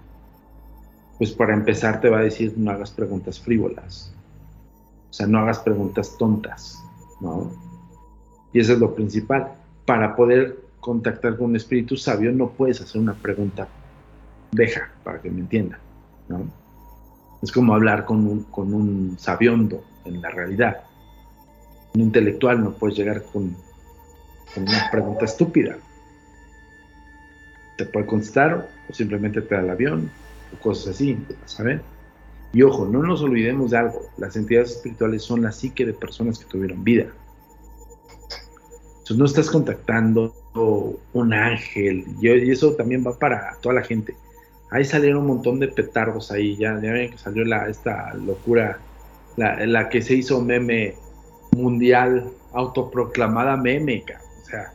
[1.18, 4.12] pues para empezar te va a decir no hagas preguntas frívolas.
[5.10, 6.82] O sea, no hagas preguntas tontas,
[7.20, 7.50] ¿no?
[8.52, 9.54] Y eso es lo principal.
[9.84, 13.68] Para poder contactar con un espíritu sabio no puedes hacer una pregunta
[14.52, 15.78] deja, para que me entienda,
[16.28, 16.46] ¿no?
[17.42, 19.16] Es como hablar con un, con un
[20.04, 20.82] en la realidad.
[21.94, 23.54] Un intelectual no puedes llegar con,
[24.54, 25.76] con una pregunta estúpida,
[27.76, 30.10] te puede contestar o simplemente te da el avión
[30.52, 31.16] o cosas así,
[31.46, 31.80] ¿saben?
[32.52, 36.38] Y ojo, no nos olvidemos de algo, las entidades espirituales son la psique de personas
[36.38, 37.06] que tuvieron vida.
[38.90, 40.34] Entonces no estás contactando
[41.12, 44.16] un ángel, y, eso también va para toda la gente.
[44.70, 48.78] Ahí salieron un montón de petardos ahí, ya, ya ven que salió la, esta locura,
[49.36, 50.94] la, que se hizo meme
[51.52, 54.04] mundial, autoproclamada meme,
[54.42, 54.72] o sea,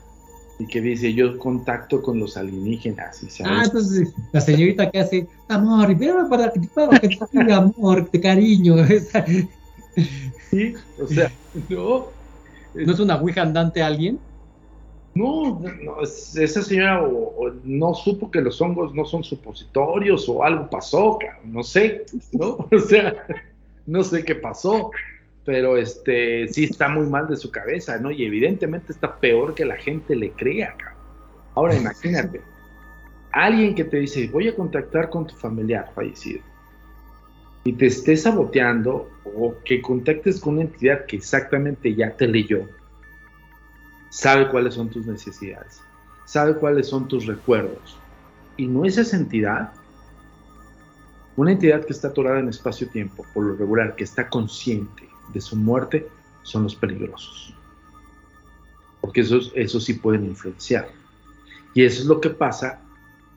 [0.60, 3.24] y que dice yo contacto con los alienígenas.
[3.24, 8.22] Y ah, entonces la señorita que hace amor, pero para que te diga amor, de
[8.22, 8.76] cariño.
[10.50, 11.32] sí, o sea,
[11.70, 12.08] no.
[12.74, 14.20] ¿No es una ouija andante alguien?
[15.16, 17.08] No, no esa señora
[17.64, 22.58] no supo que los hongos no son supositorios o algo pasó, no sé, ¿no?
[22.72, 23.16] O sea,
[23.86, 24.90] no sé qué pasó
[25.46, 28.12] pero este sí está muy mal de su cabeza, ¿no?
[28.12, 30.76] Y evidentemente está peor que la gente le crea.
[31.56, 32.42] Ahora imagínate,
[33.32, 36.42] alguien que te dice, voy a contactar con tu familiar fallecido,
[37.66, 42.68] y te esté saboteando, o que contactes con una entidad que exactamente ya te leyó,
[44.10, 45.82] sabe cuáles son tus necesidades,
[46.26, 47.98] sabe cuáles son tus recuerdos,
[48.58, 49.72] y no es esa entidad,
[51.36, 55.56] una entidad que está atorada en espacio-tiempo, por lo regular, que está consciente, de su
[55.56, 56.08] muerte
[56.44, 57.54] son los peligrosos.
[59.02, 60.90] Porque esos, sí pueden influenciar.
[61.74, 62.80] Y eso es lo que pasa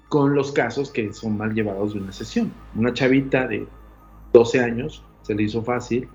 [0.09, 2.53] con los casos que son mal llevados de una sesión.
[2.75, 3.67] Una chavita de
[4.33, 6.09] 12 años se le hizo fácil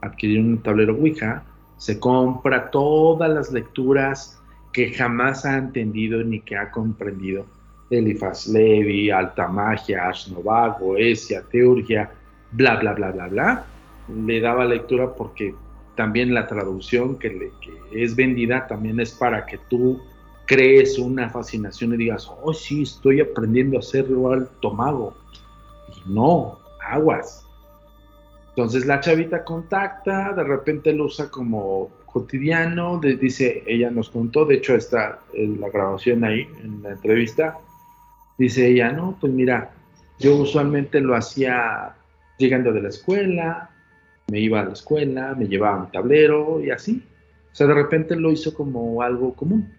[0.00, 1.44] adquirir un tablero Ouija,
[1.76, 4.40] se compra todas las lecturas
[4.72, 7.46] que jamás ha entendido ni que ha comprendido.
[7.90, 12.10] Elifas Levi, Alta Magia, Ashnovag, Goesia, Teurgia,
[12.52, 13.66] bla, bla, bla, bla, bla.
[14.08, 15.54] Le daba lectura porque
[15.96, 17.50] también la traducción que,
[17.92, 20.00] es vendida también es para que tú
[20.46, 25.16] crees una fascinación y digas, oh sí, estoy aprendiendo a hacerlo al tomago.
[25.96, 27.44] Y no, aguas.
[28.50, 34.54] Entonces la chavita contacta, de repente lo usa como cotidiano, dice, ella nos contó, de
[34.54, 37.58] hecho está en la grabación ahí, en la entrevista,
[38.38, 39.72] dice ella, no, pues mira,
[40.18, 41.94] yo usualmente lo hacía
[42.38, 43.70] llegando de la escuela,
[44.30, 47.02] me iba a la escuela, me llevaba un tablero y así.
[47.52, 49.72] O sea, de repente lo hizo como algo común.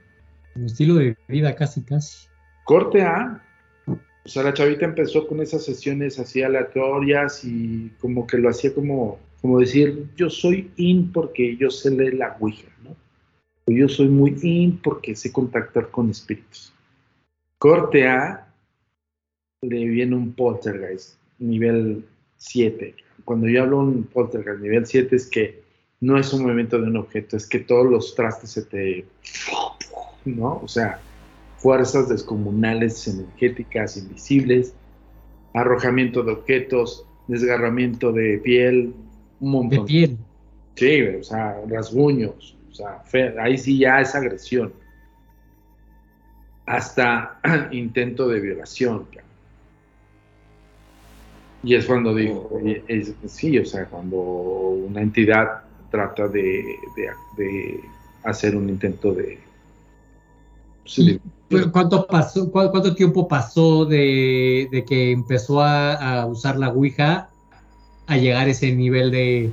[0.56, 2.28] Un estilo de vida casi, casi.
[2.64, 3.44] Corte A,
[3.88, 8.74] o sea, la chavita empezó con esas sesiones así aleatorias y como que lo hacía
[8.74, 12.96] como, como decir, yo soy in porque yo sé leer la Ouija, ¿no?
[13.66, 16.74] O yo soy muy in porque sé contactar con espíritus.
[17.58, 18.48] Corte A,
[19.62, 22.04] le viene un poltergeist, nivel
[22.36, 22.96] 7.
[23.28, 25.62] Cuando yo hablo un poltergeist nivel 7 es que
[26.00, 29.06] no es un movimiento de un objeto, es que todos los trastes se te...
[30.24, 30.62] ¿no?
[30.64, 31.02] O sea,
[31.58, 34.74] fuerzas descomunales energéticas invisibles,
[35.54, 38.94] arrojamiento de objetos, desgarramiento de piel,
[39.42, 39.80] un montón.
[39.80, 40.18] De piel.
[40.76, 43.04] Sí, o sea, rasguños, o sea,
[43.42, 44.72] ahí sí ya es agresión.
[46.66, 49.06] Hasta intento de violación.
[51.64, 52.50] Y es cuando digo,
[53.26, 56.64] sí, o sea, cuando una entidad trata de,
[57.38, 57.80] de
[58.24, 59.40] hacer un intento de,
[61.72, 67.30] ¿Cuánto, pasó, ¿Cuánto tiempo pasó de, que empezó a, usar la Ouija
[68.08, 69.52] a llegar a ese nivel de...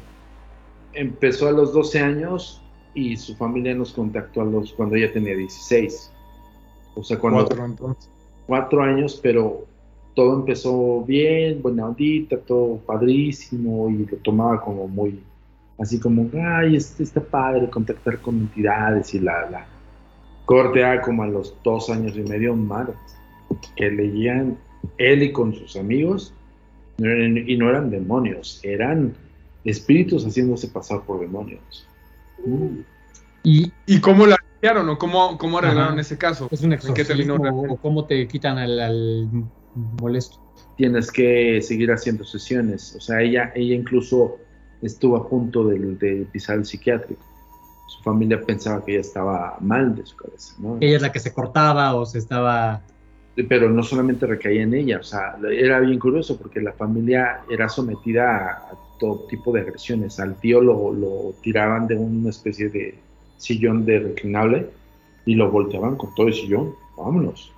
[0.93, 2.63] Empezó a los 12 años
[2.95, 6.13] y su familia nos contactó a los, cuando ella tenía 16.
[6.95, 7.47] O sea, cuando...
[7.47, 7.97] Cuatro,
[8.47, 9.67] cuatro años, pero
[10.15, 15.21] todo empezó bien, buena ondita, todo padrísimo y lo tomaba como muy,
[15.79, 19.67] así como, ay, este está padre contactar con entidades y la, la
[20.45, 22.89] corte A como a los dos años y medio más,
[23.77, 24.57] que leían
[24.99, 26.33] él y con sus amigos,
[26.99, 29.15] y no eran demonios, eran
[29.65, 31.87] espíritus haciéndose pasar por demonios.
[32.45, 32.81] Mm.
[33.43, 34.37] ¿Y, ¿Y cómo la
[34.73, 36.49] o cómo, cómo arreglaron ese caso?
[36.51, 37.37] ¿Es un exorcismo
[37.69, 39.29] o cómo te quitan al,
[39.75, 40.39] molesto?
[40.77, 42.95] Tienes que seguir haciendo sesiones.
[42.97, 44.39] O sea, ella, ella incluso
[44.83, 47.22] estuvo a punto de, de pisar el psiquiátrico
[47.87, 50.79] su familia pensaba que ella estaba mal de su cabeza, ¿no?
[50.81, 52.83] Ella es la que se cortaba o se estaba...
[53.49, 57.68] Pero no solamente recaía en ella, o sea, era bien curioso porque la familia era
[57.68, 60.20] sometida a, todo tipo de agresiones.
[60.20, 62.97] Al tío lo, lo tiraban de una especie de
[63.37, 64.70] sillón de reclinable
[65.27, 66.77] y lo volteaban con todo el sillón.
[66.97, 67.53] Vámonos.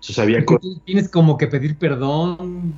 [0.00, 0.44] Sabía
[0.84, 2.74] ¿Tienes como que pedir perdón?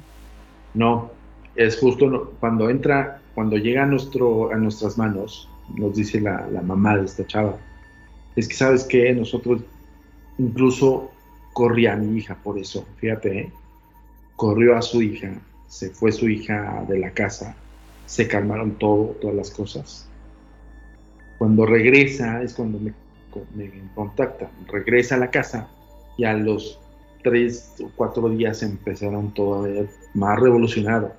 [0.74, 1.10] No,
[1.54, 6.96] es justo cuando entra, cuando llega a, nuestro, a nuestras manos, nos dice la, mamá
[6.96, 7.56] de esta chava.
[8.36, 9.62] Es que, ¿sabes que Nosotros
[10.38, 11.10] incluso
[11.52, 13.52] corría a mi hija por eso, fíjate, ¿eh?
[14.36, 15.32] corrió a su hija,
[15.68, 17.54] se fue su hija de la casa,
[18.06, 20.08] se calmaron todo, todas las cosas.
[21.36, 22.94] Cuando regresa es cuando me,
[23.54, 25.68] me contacta, regresa a la casa
[26.16, 26.80] y a los
[27.22, 29.66] tres o cuatro días empezaron todo
[30.14, 31.12] más revolucionado.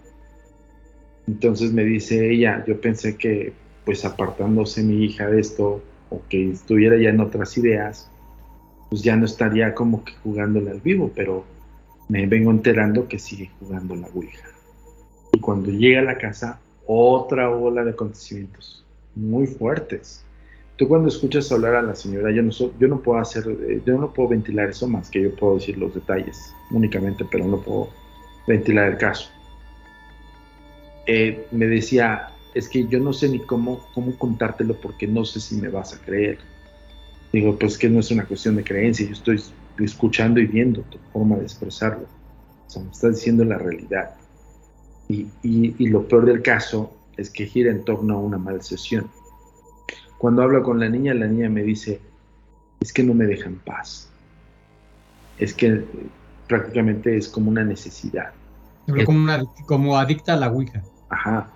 [1.28, 3.54] Entonces me dice ella, yo pensé que
[3.86, 8.10] pues apartándose mi hija de esto o que estuviera ya en otras ideas,
[8.90, 11.46] pues ya no estaría como que jugándole al vivo, pero
[12.10, 14.50] me vengo enterando que sigue jugando la Ouija.
[15.32, 18.86] Y cuando llega a la casa, otra ola de acontecimientos
[19.16, 20.26] muy fuertes.
[20.82, 24.30] Tú cuando escuchas hablar a la señora, yo no, puedo hacer, eh, yo no puedo
[24.30, 27.90] ventilar eso más que yo puedo decir los detalles únicamente, pero no puedo
[28.48, 29.30] ventilar el caso.
[31.06, 35.40] Eh, me decía, es que yo no sé ni cómo, cómo contártelo porque no sé
[35.40, 36.40] si me vas a creer.
[37.32, 39.40] Digo, pues que no es una cuestión de creencia, yo estoy
[39.78, 42.08] escuchando y viendo tu forma de expresarlo.
[42.66, 44.16] O sea, me estás diciendo la realidad.
[45.08, 49.12] Y, y, lo peor del caso es que gira en torno a una malsesión.
[50.22, 52.00] Cuando hablo con la niña, la niña me dice,
[52.80, 54.08] es que no me deja en paz.
[55.40, 55.84] Es que
[56.48, 58.32] prácticamente es como una necesidad.
[59.04, 60.84] Como, una, como adicta a la Ouija.
[61.10, 61.50] Ajá,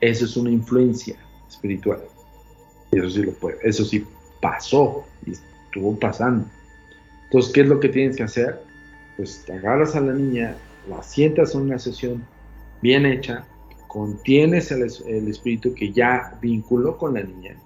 [0.00, 1.16] eso es una influencia
[1.48, 1.98] espiritual.
[2.92, 4.06] Eso sí lo puede, eso sí
[4.40, 6.46] pasó y estuvo pasando.
[7.24, 8.62] Entonces, ¿qué es lo que tienes que hacer?
[9.16, 10.56] pues te agarras a la niña,
[10.88, 12.24] la sientas en una sesión
[12.82, 13.44] bien hecha,
[13.88, 17.56] contienes el, el espíritu que ya vinculó con la niña,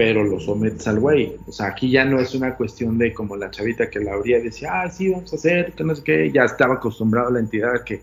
[0.00, 1.36] pero lo sometes al güey.
[1.46, 4.40] O sea, aquí ya no es una cuestión de como la chavita que la abría
[4.40, 7.40] decía, ah, sí, vamos a hacer, que no sé qué, ya estaba acostumbrado a la
[7.40, 8.00] entidad a que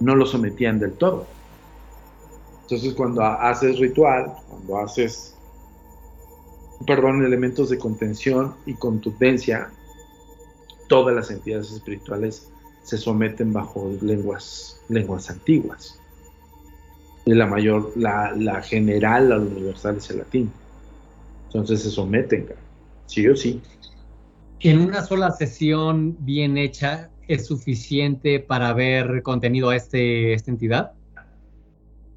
[0.00, 1.28] no lo sometían del todo.
[2.62, 5.36] Entonces, cuando haces ritual, cuando haces,
[6.84, 9.70] perdón, elementos de contención y contundencia,
[10.88, 12.50] todas las entidades espirituales
[12.82, 16.00] se someten bajo lenguas, lenguas antiguas.
[17.26, 20.50] Y la mayor, la, la general, la universal es el latín.
[21.48, 22.46] Entonces se someten,
[23.06, 23.60] sí o sí.
[24.60, 30.92] En una sola sesión bien hecha, ¿es suficiente para ver contenido a este, esta entidad?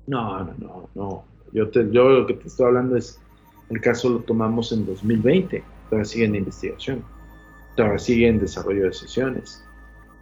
[0.07, 1.23] No, no, no, no.
[1.53, 3.19] Yo, te, yo lo que te estoy hablando es,
[3.69, 7.03] el caso lo tomamos en 2020, todavía sigue en investigación,
[7.75, 9.63] todavía sigue en desarrollo de sesiones,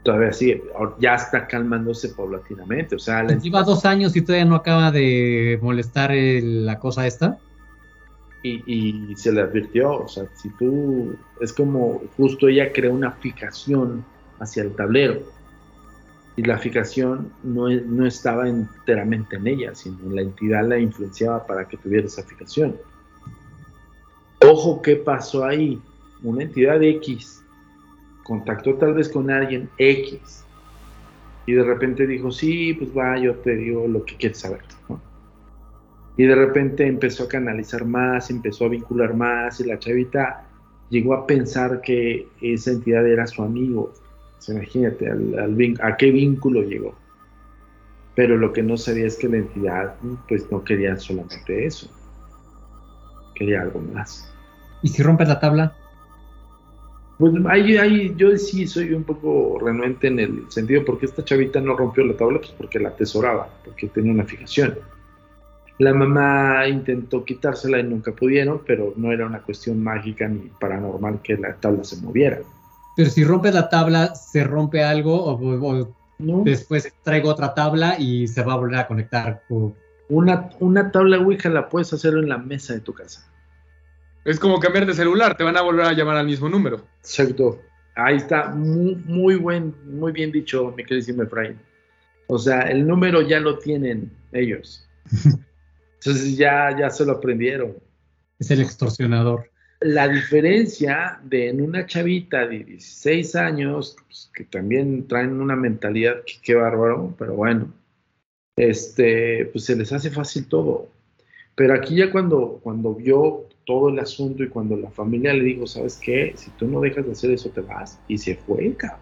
[0.03, 0.64] todavía sigue,
[0.99, 2.95] ya está calmándose paulatinamente.
[2.95, 7.39] O sea, lleva dos años y todavía no acaba de molestar la cosa esta.
[8.42, 14.06] Y, se le advirtió, o sea, si tú, es como justo ella creó una fijación
[14.40, 15.24] hacia el tablero
[16.38, 21.68] y la fijación no, no estaba enteramente en ella, sino la entidad la influenciaba para
[21.68, 22.78] que tuviera esa fijación.
[24.42, 25.82] Ojo, ¿qué pasó ahí?
[26.24, 27.44] Una entidad X
[28.24, 30.46] contactó tal vez con alguien X
[31.46, 34.62] y de repente dijo, sí, pues va, yo te digo lo que quieres saber.
[36.18, 40.45] Y de repente empezó a canalizar más, empezó a vincular más y la chavita
[40.89, 43.93] llegó a pensar que esa entidad era su amigo.
[44.47, 45.10] imagínate
[45.82, 46.95] a qué vínculo llegó.
[48.16, 49.95] Pero lo que no sabía es que la entidad
[50.28, 51.89] pues no quería solamente eso.
[53.36, 54.34] Quería algo más.
[54.82, 55.74] ¿Y si rompes la tabla?
[57.18, 61.60] Pues ahí, ahí, yo sí soy un poco renuente en el sentido porque esta chavita
[61.60, 64.76] no rompió la tabla, pues porque la atesoraba, porque tenía una fijación.
[65.80, 71.22] La mamá intentó quitársela y nunca pudieron, pero no era una cuestión mágica ni paranormal
[71.22, 72.40] que la tabla se moviera.
[72.98, 75.96] Pero si rompes la tabla, ¿se rompe algo o,
[76.44, 79.42] después traigo otra tabla y se va a volver a conectar?
[80.10, 83.26] Una, una tabla Ouija la puedes hacer en la mesa de tu casa.
[84.26, 86.86] Es como cambiar de celular, te van a volver a llamar al mismo número.
[87.00, 87.62] Exacto.
[87.96, 91.58] Ahí está, muy, muy, buen, muy bien dicho, mi querido Efraín.
[92.28, 94.86] O sea, el número ya lo tienen ellos.
[96.00, 97.76] Entonces ya, ya se lo aprendieron.
[98.39, 99.50] Es el extorsionador.
[99.82, 106.24] La diferencia de en una chavita de 16 años, pues, que también traen una mentalidad,
[106.26, 107.74] que, qué bárbaro, pero bueno,
[108.56, 110.89] este, pues se les hace fácil todo.
[111.56, 115.68] Pero aquí ya cuando, cuando vio todo el asunto y cuando la familia le dijo,
[115.68, 116.34] ¿sabes qué?
[116.36, 118.00] Si tú no dejas de hacer eso, te vas.
[118.08, 119.00] Y se fue, cabrón.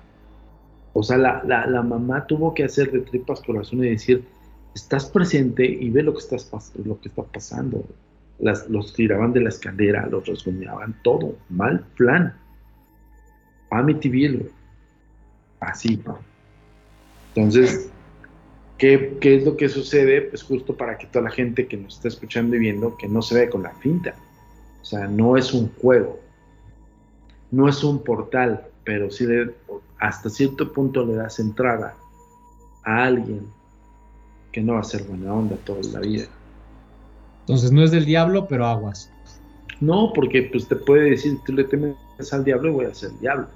[0.94, 4.24] O sea, la, la, la mamá tuvo que hacer de tripas corazón y decir,
[4.78, 7.84] estás presente y ve lo que, estás, lo que está pasando.
[8.40, 11.36] Las, los tiraban de la escalera, los rasguñaban, todo.
[11.50, 12.36] Mal plan.
[13.72, 14.50] Amityville.
[15.60, 16.02] Así.
[17.34, 17.90] Entonces,
[18.78, 20.22] ¿qué, ¿qué es lo que sucede?
[20.22, 23.22] Pues justo para que toda la gente que nos está escuchando y viendo, que no
[23.22, 24.14] se ve con la finta.
[24.82, 26.20] O sea, no es un juego.
[27.50, 29.26] No es un portal, pero sí
[30.00, 31.96] hasta cierto punto le das entrada
[32.84, 33.57] a alguien
[34.58, 36.26] que no va a ser buena onda toda la vida.
[37.42, 39.08] Entonces no es del diablo, pero aguas.
[39.80, 41.96] No, porque pues te puede decir, tú le temes
[42.32, 43.48] al diablo y voy a ser el diablo.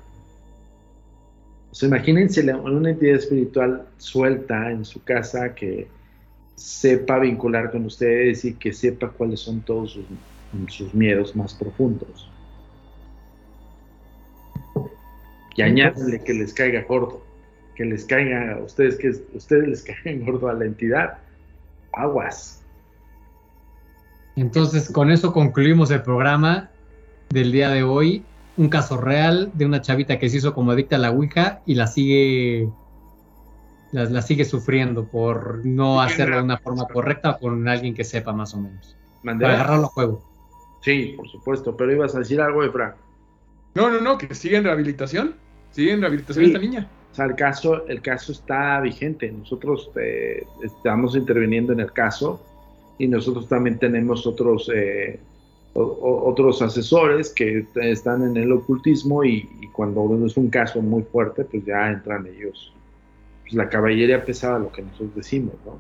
[1.71, 5.87] O sea, imagínense una entidad espiritual suelta en su casa que
[6.53, 10.05] sepa vincular con ustedes y que sepa cuáles son todos sus,
[10.67, 12.29] sus miedos más profundos.
[15.55, 17.23] Y añádale que les caiga gordo
[17.75, 21.17] que les caiga a ustedes, que ustedes les caigan gordo a la entidad,
[21.93, 22.63] aguas.
[24.35, 26.69] Entonces, con eso concluimos el programa
[27.29, 28.23] del día de hoy.
[28.57, 31.75] Un caso real de una chavita que se hizo como adicta a la Ouija y
[31.75, 32.69] la sigue
[33.91, 38.53] la, sigue sufriendo por no hacerlo de una forma correcta con alguien que sepa más
[38.53, 38.95] o menos.
[39.23, 40.31] Para agarrarlo a juego.
[40.81, 42.95] Sí, por supuesto, pero ibas a decir algo, Efra.
[43.75, 45.35] No, no, no, que sigue en rehabilitación.
[45.71, 46.87] Sigue en rehabilitación esta niña.
[47.11, 49.31] O sea, el caso, está vigente.
[49.31, 52.41] Nosotros eh, estamos interviniendo en el caso
[52.97, 55.19] y nosotros también tenemos otros, eh,
[55.73, 61.65] otros asesores que están en el ocultismo y, cuando es un caso muy fuerte, pues
[61.65, 62.73] ya entran ellos.
[63.43, 65.79] Pues la caballería pesada, lo que nosotros decimos, ¿no?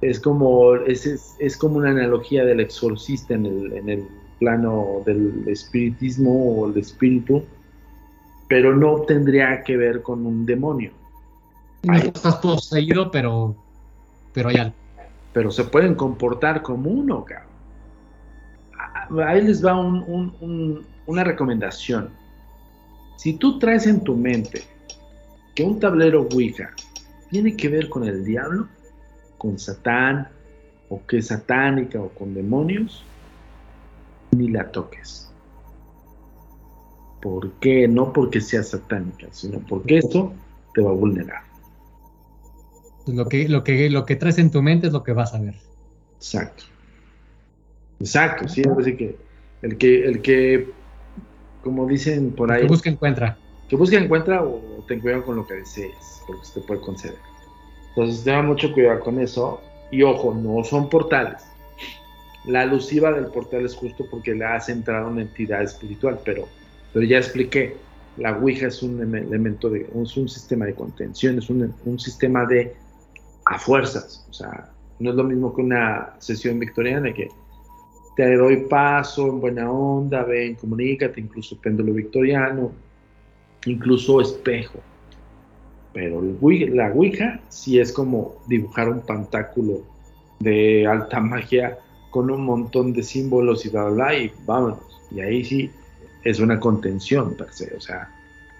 [0.00, 4.08] Es como, es, es, como una analogía del exorcista en el, en el
[4.38, 7.42] plano del espiritismo o el espíritu
[8.48, 10.92] pero no tendría que ver con un demonio.
[11.82, 13.54] No estás poseído, pero,
[14.32, 14.74] pero hay algo.
[15.32, 17.48] Pero se pueden comportar como uno, cabrón.
[19.26, 22.10] Ahí les va una recomendación.
[23.16, 24.62] Si tú traes en tu mente
[25.54, 26.70] que un tablero Ouija
[27.30, 28.68] tiene que ver con el diablo,
[29.36, 30.28] con Satán,
[30.88, 33.04] o que es satánica o con demonios,
[34.30, 35.27] ni la toques.
[37.20, 37.88] ¿Por qué?
[37.88, 40.32] No porque sea satánica, sino porque esto
[40.74, 41.42] te va a vulnerar.
[43.06, 45.40] Lo que, lo, que, lo que traes en tu mente es lo que vas a
[45.40, 45.54] ver.
[46.16, 46.64] Exacto.
[48.00, 49.16] Exacto, sí, así que
[49.62, 50.70] el que, el que,
[51.62, 52.62] como dicen por ahí.
[52.62, 53.38] que busca encuentra.
[53.68, 57.18] Que busca encuentra o, ten cuidado con lo que desees, porque se te puede conceder.
[57.90, 59.60] Entonces, tenga mucho cuidado con eso.
[59.90, 61.42] Y ojo, no son portales.
[62.44, 66.46] La alusiva del portal es justo porque le has entrado una entidad espiritual, pero,
[66.92, 67.76] pero ya expliqué,
[68.16, 72.44] la Ouija es un elemento de, es un sistema de contención, es un, un sistema
[72.46, 72.74] de
[73.44, 77.28] a fuerzas, o sea, no es lo mismo que una sesión victoriana que
[78.16, 82.72] te doy paso en buena onda, ven, comunícate, incluso péndulo victoriano,
[83.64, 84.80] incluso espejo.
[85.92, 89.82] Pero la Ouija sí es como dibujar un pantáculo
[90.40, 91.78] de alta magia
[92.10, 94.80] con un montón de símbolos y bla, bla, bla, y vámonos.
[95.12, 95.70] Y ahí sí
[96.22, 98.10] es una contención per se, o sea,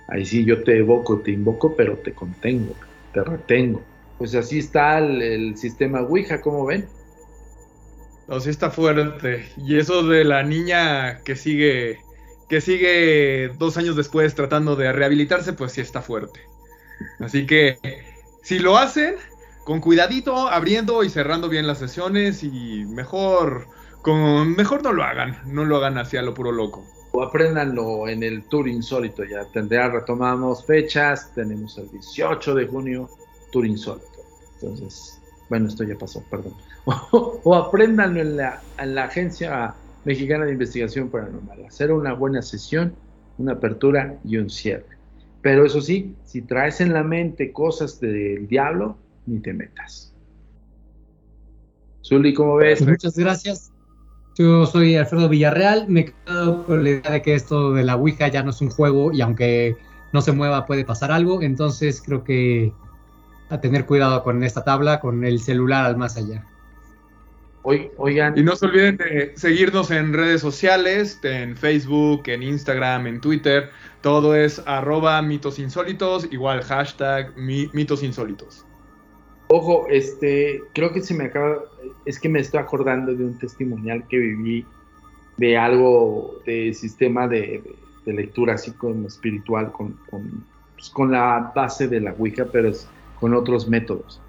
[0.09, 2.75] ahí sí yo te evoco, te invoco, pero te contengo,
[3.13, 3.83] te retengo.
[4.19, 6.87] Pues así está el, sistema Ouija, ¿cómo ven?
[8.27, 9.49] No, sí está fuerte.
[9.57, 12.01] Y eso de la niña que sigue,
[12.49, 16.41] que sigue dos años después tratando de rehabilitarse, pues sí está fuerte.
[17.21, 17.79] Así que
[18.43, 19.15] si lo hacen,
[19.65, 23.69] con cuidadito, abriendo y cerrando bien las sesiones y mejor,
[24.03, 26.85] con, mejor no lo hagan, no lo hagan hacia lo puro loco.
[27.13, 33.11] O apréndanlo en el Tour Insólito, ya tendrá, retomamos fechas, tenemos el 18 de junio,
[33.51, 34.07] Tour Insólito.
[34.61, 36.55] Entonces, bueno, esto ya pasó, perdón.
[37.13, 42.95] O, apréndanlo en la, en la Agencia Mexicana de Investigación Paranormal, hacer una buena sesión,
[43.39, 44.99] una apertura y un cierre.
[45.43, 48.97] Pero eso sí, si traes en la mente cosas del diablo,
[49.27, 50.13] ni te metas.
[52.05, 52.87] Zuli, ¿cómo ves?
[52.87, 53.71] Muchas gracias.
[54.39, 55.89] Yo soy Alfredo Villarreal.
[55.89, 58.71] Me quedo con la idea de que esto de la Ouija ya no es un
[58.71, 59.77] juego y aunque
[60.13, 61.43] no se mueva puede pasar algo.
[61.43, 62.73] Entonces creo que
[63.51, 66.47] a tener cuidado con esta tabla, con el celular al más allá.
[67.65, 68.39] Oigan.
[68.39, 73.71] Y no se olviden de seguirnos en redes sociales, en Facebook, en Instagram, en Twitter.
[74.03, 78.68] Todo es arroba mitos insólitos, igual hashtag mitos insólitos.
[79.51, 81.65] Ojo, este, creo que se me acaba,
[82.05, 84.67] es que me estoy acordando de un testimonial que viví
[85.39, 87.63] de algo de sistema de,
[88.05, 89.95] lectura así como espiritual con,
[90.75, 92.89] pues, con, la base de la Ouija, pero es
[93.21, 94.21] con otros métodos.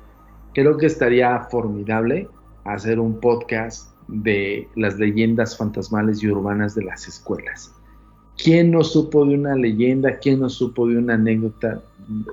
[0.53, 2.27] Creo que estaría formidable
[2.65, 7.73] hacer un podcast de las leyendas fantasmales y urbanas de las escuelas.
[8.37, 10.17] ¿Quién no supo de una leyenda?
[10.17, 11.81] ¿Quién no supo de una anécdota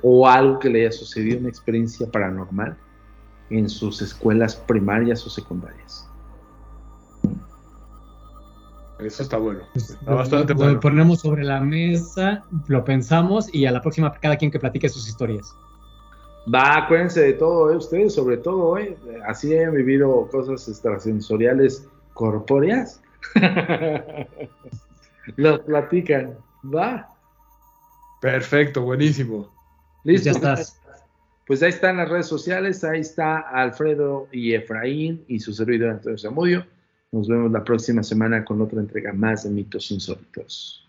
[0.02, 2.76] o algo que le haya sucedido, una experiencia paranormal
[3.50, 6.08] en sus escuelas primarias o secundarias?
[8.98, 9.60] Eso está bueno.
[9.72, 14.12] Pues, está bastante lo, Lo ponemos sobre la mesa, lo pensamos y a la próxima
[14.14, 15.54] cada quien que platique sus historias.
[16.52, 17.76] Va, acuérdense de todo, ¿eh?
[17.76, 18.96] ustedes sobre todo, ¿eh?
[19.26, 23.02] así han vivido cosas extrasensoriales corpóreas.
[25.36, 27.10] Los platican, va.
[28.20, 29.50] Perfecto, buenísimo.
[30.06, 30.40] Pues Listo.
[30.40, 30.80] Ya estás.
[31.48, 36.16] Pues ahí están las redes sociales, ahí está Alfredo y Efraín y su servidor Antonio
[36.16, 36.66] Zamudio.
[37.10, 40.88] Nos vemos la próxima semana con otra entrega más de Mitos Insólitos.